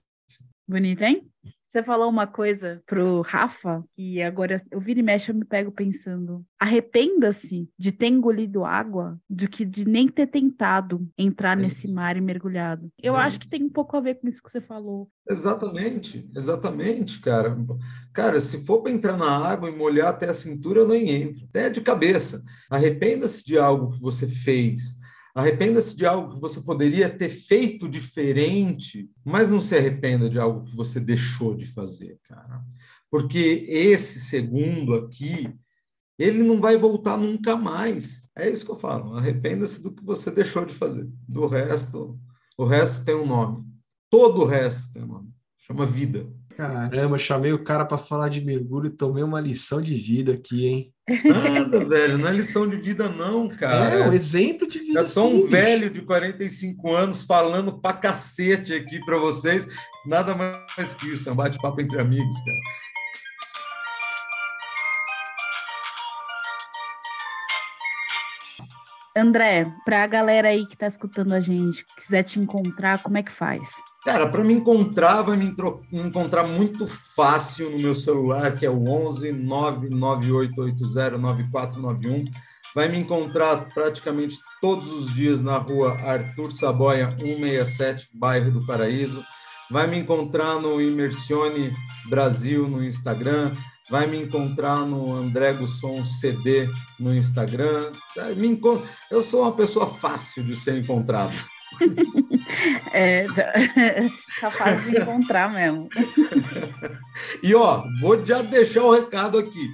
[0.66, 1.30] Bonito, hein?
[1.74, 5.72] Você falou uma coisa pro Rafa, que agora eu viro e mexe, eu me pego
[5.72, 6.46] pensando.
[6.56, 11.62] Arrependa-se de ter engolido água do que de nem ter tentado entrar é.
[11.62, 12.88] nesse mar e mergulhado.
[13.02, 13.22] Eu é.
[13.22, 15.10] acho que tem um pouco a ver com isso que você falou.
[15.28, 17.56] Exatamente, exatamente, cara.
[18.12, 21.44] Cara, se for para entrar na água e molhar até a cintura, eu nem entro.
[21.46, 22.40] Até de cabeça.
[22.70, 24.96] Arrependa-se de algo que você fez
[25.34, 30.64] Arrependa-se de algo que você poderia ter feito diferente, mas não se arrependa de algo
[30.64, 32.62] que você deixou de fazer, cara.
[33.10, 35.52] Porque esse segundo aqui,
[36.16, 38.22] ele não vai voltar nunca mais.
[38.36, 39.16] É isso que eu falo.
[39.16, 41.08] Arrependa-se do que você deixou de fazer.
[41.28, 42.18] Do resto,
[42.56, 43.64] o resto tem um nome.
[44.08, 45.30] Todo o resto tem um nome.
[45.58, 46.32] Chama vida.
[46.56, 50.66] Caramba, chamei o cara para falar de mergulho e tomei uma lição de vida aqui,
[50.66, 50.93] hein?
[51.06, 53.90] Nada, velho, não é lição de vida, não, cara.
[53.90, 55.00] É um exemplo de vida.
[55.00, 59.66] Eu sou um velho de 45 anos falando pra cacete aqui para vocês.
[60.06, 62.84] Nada mais que isso, é um bate-papo entre amigos, cara.
[69.16, 73.22] André, para a galera aí que está escutando a gente, quiser te encontrar, como é
[73.22, 73.60] que faz?
[74.04, 75.54] Cara, para me encontrar, vai me,
[75.90, 82.24] encontrar muito fácil no meu celular, que é o 11 99880 9491.
[82.74, 89.24] Vai me encontrar praticamente todos os dias na rua Arthur Saboia 167, bairro do Paraíso.
[89.70, 91.72] Vai me encontrar no Imersione
[92.10, 93.54] Brasil no Instagram.
[93.90, 96.68] Vai me encontrar no André Gusson CD
[97.00, 97.92] no Instagram.
[98.36, 98.82] Me encont...
[99.10, 101.34] Eu sou uma pessoa fácil de ser encontrado.
[102.92, 103.26] É,
[104.40, 105.88] tá fácil de encontrar mesmo.
[107.42, 109.68] E ó, vou já deixar o recado aqui.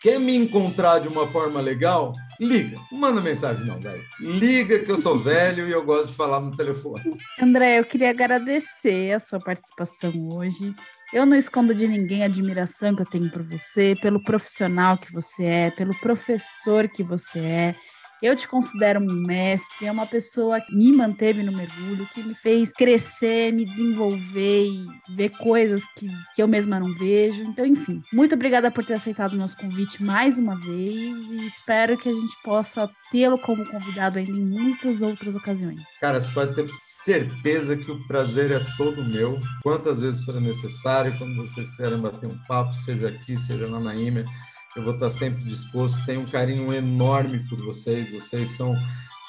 [0.00, 2.12] Quer me encontrar de uma forma legal?
[2.38, 4.04] Liga, manda mensagem não, velho.
[4.20, 7.16] Liga que eu sou velho e eu gosto de falar no telefone.
[7.40, 10.74] André, eu queria agradecer a sua participação hoje.
[11.12, 15.12] Eu não escondo de ninguém a admiração que eu tenho por você, pelo profissional que
[15.12, 17.76] você é, pelo professor que você é.
[18.22, 22.34] Eu te considero um mestre, é uma pessoa que me manteve no mergulho, que me
[22.34, 27.42] fez crescer, me desenvolver e ver coisas que, que eu mesma não vejo.
[27.42, 31.98] Então, enfim, muito obrigada por ter aceitado o nosso convite mais uma vez e espero
[31.98, 35.80] que a gente possa tê-lo como convidado ainda em muitas outras ocasiões.
[36.00, 39.38] Cara, você pode ter certeza que o prazer é todo meu.
[39.62, 44.24] Quantas vezes for necessário, quando vocês quiserem bater um papo, seja aqui, seja na Naíma
[44.76, 46.04] eu vou estar sempre disposto.
[46.04, 48.12] Tenho um carinho enorme por vocês.
[48.12, 48.76] Vocês são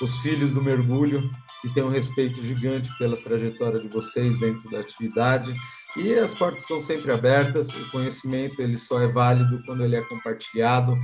[0.01, 1.30] os filhos do mergulho
[1.63, 5.53] e tenho um respeito gigante pela trajetória de vocês dentro da atividade.
[5.95, 10.01] E as portas estão sempre abertas, o conhecimento ele só é válido quando ele é
[10.01, 10.95] compartilhado,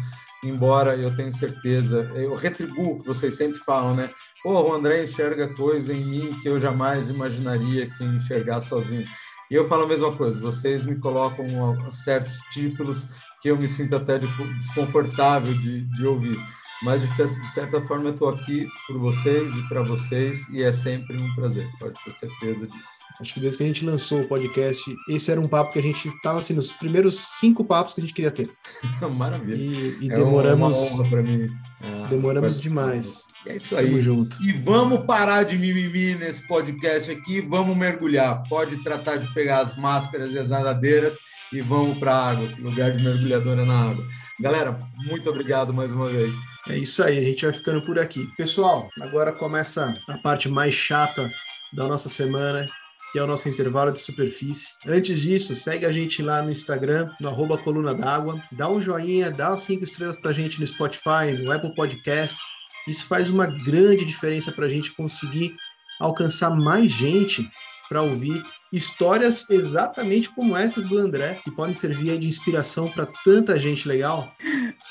[0.43, 4.11] embora eu tenha certeza, eu retribuo que vocês sempre falam, né?
[4.43, 9.05] Pô, o André enxerga coisa em mim que eu jamais imaginaria que enxergar sozinho.
[9.49, 11.47] E eu falo a mesma coisa, vocês me colocam
[11.91, 13.07] certos títulos
[13.43, 16.39] que eu me sinto até desconfortável de, de ouvir
[16.83, 21.17] mas de, certa forma eu estou aqui por vocês e para vocês e é sempre
[21.17, 22.89] um prazer, pode ter certeza disso.
[23.21, 25.81] Acho que desde que a gente lançou o podcast, esse era um papo que a
[25.81, 28.49] gente estava assim nos primeiros cinco papos que a gente queria ter.
[29.15, 29.55] Maravilha.
[29.55, 30.77] E, e é demoramos.
[30.77, 31.47] Uma honra para mim.
[31.81, 33.27] É, demoramos demais.
[33.45, 33.87] É isso aí.
[33.87, 34.43] Tamo junto.
[34.43, 38.43] E vamos parar de mimimi nesse podcast aqui, vamos mergulhar.
[38.49, 41.17] Pode tratar de pegar as máscaras e as nadadeiras
[41.53, 44.05] e vamos para a água, lugar de mergulhadora na água.
[44.39, 46.33] Galera, muito obrigado mais uma vez.
[46.67, 48.27] É isso aí, a gente vai ficando por aqui.
[48.35, 51.31] Pessoal, agora começa a parte mais chata
[51.71, 52.67] da nossa semana,
[53.11, 54.73] que é o nosso intervalo de superfície.
[54.87, 59.29] Antes disso, segue a gente lá no Instagram, no arroba coluna d'água, dá um joinha,
[59.29, 62.41] dá cinco estrelas pra gente no Spotify, no Apple Podcasts.
[62.87, 65.55] Isso faz uma grande diferença para a gente conseguir
[65.99, 67.47] alcançar mais gente
[67.93, 73.59] para ouvir histórias exatamente como essas do André, que podem servir de inspiração para tanta
[73.59, 74.35] gente legal.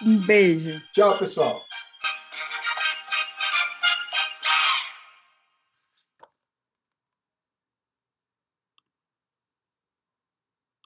[0.01, 0.81] Um beijo.
[0.95, 1.61] Tchau, pessoal.